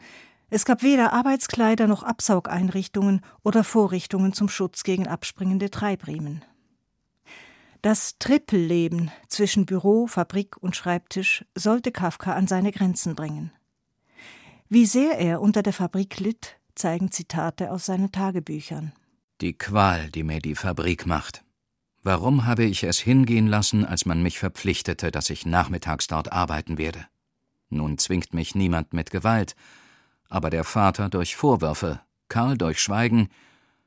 Es 0.49 0.65
gab 0.65 0.83
weder 0.83 1.13
Arbeitskleider 1.13 1.87
noch 1.89 2.03
Absaugeinrichtungen 2.03 3.21
oder 3.43 3.65
Vorrichtungen 3.65 4.33
zum 4.33 4.49
Schutz 4.49 4.85
gegen 4.85 5.09
abspringende 5.09 5.71
Treibriemen. 5.71 6.45
Das 7.83 8.19
Trippelleben 8.19 9.11
zwischen 9.29 9.67
Büro, 9.67 10.07
Fabrik 10.07 10.57
und 10.57 10.77
Schreibtisch 10.77 11.45
sollte 11.55 11.93
Kafka 11.93 12.35
an 12.35 12.47
seine 12.47 12.73
Grenzen 12.73 13.15
bringen. 13.15 13.53
Wie 14.69 14.87
sehr 14.87 15.19
er 15.19 15.41
unter 15.41 15.63
der 15.63 15.73
Fabrik 15.73 16.19
litt, 16.19 16.59
zeigen 16.75 17.11
Zitate 17.11 17.71
aus 17.71 17.87
seinen 17.87 18.13
Tagebüchern. 18.13 18.93
Die 19.41 19.53
Qual, 19.53 20.11
die 20.11 20.23
mir 20.23 20.41
die 20.41 20.55
Fabrik 20.55 21.07
macht. 21.07 21.45
Warum 22.03 22.45
habe 22.47 22.65
ich 22.65 22.85
es 22.85 22.99
hingehen 22.99 23.47
lassen, 23.49 23.85
als 23.85 24.07
man 24.07 24.23
mich 24.23 24.39
verpflichtete, 24.39 25.11
dass 25.11 25.31
ich 25.31 25.45
nachmittags 25.45 26.07
dort 26.07 26.33
arbeiten 26.33 26.79
werde? 26.79 27.05
Nun 27.69 27.99
zwingt 27.99 28.33
mich 28.33 28.55
niemand 28.55 28.93
mit 28.93 29.11
Gewalt, 29.11 29.57
aber 30.29 30.51
der 30.51 30.65
Vater 30.65 31.09
durch 31.09 31.37
Vorwürfe, 31.37 32.01
Karl 32.29 32.57
durch 32.57 32.81
Schweigen 32.81 33.29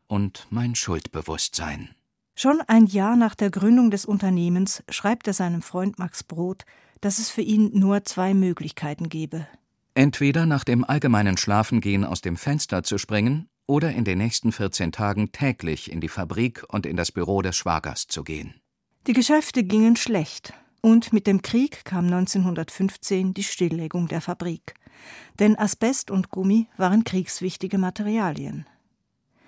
und 0.07 0.47
mein 0.49 0.75
Schuldbewusstsein. 0.75 1.89
Schon 2.35 2.61
ein 2.67 2.85
Jahr 2.85 3.15
nach 3.15 3.35
der 3.35 3.49
Gründung 3.49 3.91
des 3.91 4.05
Unternehmens 4.05 4.83
schreibt 4.89 5.27
er 5.27 5.33
seinem 5.33 5.61
Freund 5.61 5.99
Max 5.99 6.23
Brot, 6.23 6.63
dass 7.01 7.19
es 7.19 7.29
für 7.29 7.41
ihn 7.41 7.71
nur 7.73 8.05
zwei 8.05 8.33
Möglichkeiten 8.33 9.09
gebe. 9.09 9.47
Entweder 9.93 10.45
nach 10.45 10.63
dem 10.63 10.83
allgemeinen 10.83 11.37
Schlafengehen 11.37 12.05
aus 12.05 12.21
dem 12.21 12.37
Fenster 12.37 12.83
zu 12.83 12.97
springen 12.97 13.49
oder 13.65 13.91
in 13.91 14.05
den 14.05 14.17
nächsten 14.17 14.51
14 14.51 14.91
Tagen 14.91 15.31
täglich 15.31 15.91
in 15.91 15.99
die 15.99 16.07
Fabrik 16.07 16.63
und 16.69 16.85
in 16.85 16.95
das 16.95 17.11
Büro 17.11 17.41
des 17.41 17.57
Schwagers 17.57 18.07
zu 18.07 18.23
gehen. 18.23 18.55
Die 19.07 19.13
Geschäfte 19.13 19.63
gingen 19.63 19.95
schlecht 19.95 20.53
und 20.81 21.13
mit 21.13 21.27
dem 21.27 21.41
Krieg 21.41 21.85
kam 21.85 22.05
1915 22.05 23.33
die 23.33 23.43
Stilllegung 23.43 24.07
der 24.07 24.21
Fabrik. 24.21 24.73
Denn 25.39 25.57
Asbest 25.57 26.11
und 26.11 26.29
Gummi 26.29 26.67
waren 26.77 27.03
kriegswichtige 27.03 27.77
Materialien. 27.77 28.65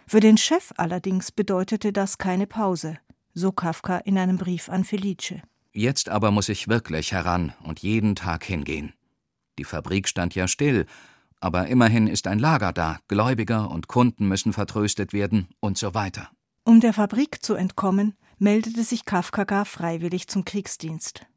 Für 0.08 0.20
den 0.20 0.38
Chef 0.38 0.74
allerdings 0.78 1.32
bedeutete 1.32 1.94
das 1.94 2.18
keine 2.18 2.48
Pause, 2.48 2.98
so 3.34 3.52
Kafka 3.52 3.98
in 3.98 4.18
einem 4.18 4.38
Brief 4.38 4.70
an 4.70 4.84
Felice. 4.84 5.42
Jetzt 5.74 6.10
aber 6.10 6.32
muss 6.32 6.50
ich 6.50 6.68
wirklich 6.68 7.14
heran 7.14 7.54
und 7.64 7.80
jeden 7.80 8.16
Tag 8.16 8.44
hingehen. 8.44 8.94
Die 9.58 9.64
Fabrik 9.64 10.08
stand 10.08 10.36
ja 10.36 10.48
still, 10.48 10.86
aber 11.40 11.68
immerhin 11.68 12.08
ist 12.08 12.28
ein 12.28 12.40
Lager 12.40 12.74
da, 12.74 13.00
Gläubiger 13.08 13.72
und 13.72 13.88
Kunden 13.88 14.28
müssen 14.28 14.54
vertröstet 14.54 15.14
werden 15.14 15.48
und 15.60 15.78
so 15.78 15.94
weiter. 15.94 16.30
Um 16.64 16.80
der 16.80 16.94
Fabrik 16.94 17.44
zu 17.44 17.56
entkommen, 17.56 18.16
meldete 18.42 18.84
sich 18.84 19.06
Kafka 19.06 19.44
gar 19.44 19.66
freiwillig 19.66 20.28
zum 20.28 20.46
Kriegsdienst. 20.46 21.28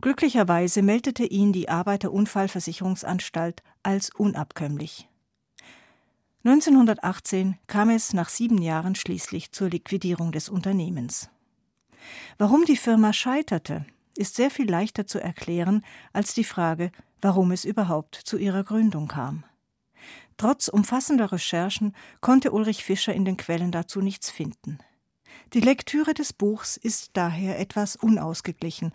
Glücklicherweise 0.00 0.80
meldete 0.80 1.24
ihn 1.24 1.52
die 1.52 1.68
Arbeiterunfallversicherungsanstalt 1.68 3.62
als 3.82 4.08
unabkömmlich. 4.08 5.06
1918 6.44 7.58
kam 7.66 7.90
es 7.90 8.14
nach 8.14 8.30
sieben 8.30 8.62
Jahren 8.62 8.94
schließlich 8.94 9.52
zur 9.52 9.68
Liquidierung 9.68 10.32
des 10.32 10.48
Unternehmens. 10.48 11.28
Warum 12.38 12.64
die 12.64 12.78
Firma 12.78 13.12
scheiterte, 13.12 13.84
ist 14.16 14.36
sehr 14.36 14.50
viel 14.50 14.70
leichter 14.70 15.06
zu 15.06 15.20
erklären 15.20 15.84
als 16.14 16.32
die 16.32 16.44
Frage, 16.44 16.92
warum 17.20 17.52
es 17.52 17.66
überhaupt 17.66 18.14
zu 18.14 18.38
ihrer 18.38 18.64
Gründung 18.64 19.08
kam. 19.08 19.44
Trotz 20.38 20.68
umfassender 20.68 21.30
Recherchen 21.30 21.94
konnte 22.22 22.52
Ulrich 22.52 22.84
Fischer 22.84 23.12
in 23.12 23.26
den 23.26 23.36
Quellen 23.36 23.70
dazu 23.70 24.00
nichts 24.00 24.30
finden. 24.30 24.78
Die 25.52 25.60
Lektüre 25.60 26.14
des 26.14 26.32
Buchs 26.32 26.76
ist 26.76 27.10
daher 27.14 27.58
etwas 27.58 27.96
unausgeglichen. 27.96 28.92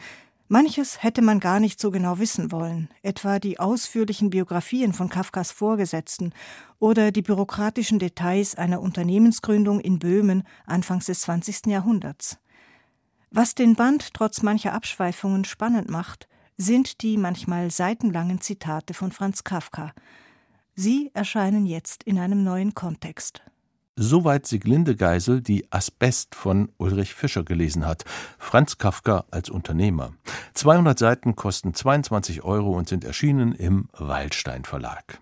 Manches 0.47 1.03
hätte 1.03 1.21
man 1.21 1.39
gar 1.39 1.59
nicht 1.59 1.79
so 1.79 1.91
genau 1.91 2.17
wissen 2.19 2.51
wollen, 2.51 2.89
etwa 3.03 3.39
die 3.39 3.59
ausführlichen 3.59 4.29
Biografien 4.29 4.93
von 4.93 5.09
Kafkas 5.09 5.51
Vorgesetzten 5.51 6.33
oder 6.79 7.11
die 7.11 7.21
bürokratischen 7.21 7.99
Details 7.99 8.55
einer 8.55 8.81
Unternehmensgründung 8.81 9.79
in 9.79 9.99
Böhmen 9.99 10.43
Anfangs 10.65 11.05
des 11.05 11.21
20. 11.21 11.67
Jahrhunderts. 11.67 12.39
Was 13.31 13.53
den 13.53 13.75
Band 13.75 14.13
trotz 14.13 14.41
mancher 14.41 14.73
Abschweifungen 14.73 15.45
spannend 15.45 15.89
macht, 15.89 16.27
sind 16.57 17.03
die 17.03 17.17
manchmal 17.17 17.69
seitenlangen 17.69 18.41
Zitate 18.41 18.93
von 18.93 19.11
Franz 19.11 19.43
Kafka, 19.43 19.93
Sie 20.81 21.11
erscheinen 21.13 21.65
jetzt 21.65 22.03
in 22.03 22.17
einem 22.17 22.41
neuen 22.41 22.73
Kontext. 22.73 23.41
Soweit 24.01 24.47
Siglinde 24.47 24.95
Geisel, 24.95 25.41
die 25.41 25.69
Asbest 25.73 26.33
von 26.33 26.71
Ulrich 26.77 27.13
Fischer 27.13 27.43
gelesen 27.43 27.85
hat. 27.85 28.05
Franz 28.37 28.77
Kafka 28.77 29.25
als 29.29 29.49
Unternehmer. 29.49 30.13
200 30.53 30.97
Seiten 30.97 31.35
kosten 31.35 31.73
22 31.73 32.45
Euro 32.45 32.77
und 32.77 32.87
sind 32.87 33.03
erschienen 33.03 33.51
im 33.51 33.89
Waldstein 33.91 34.63
Verlag. 34.63 35.19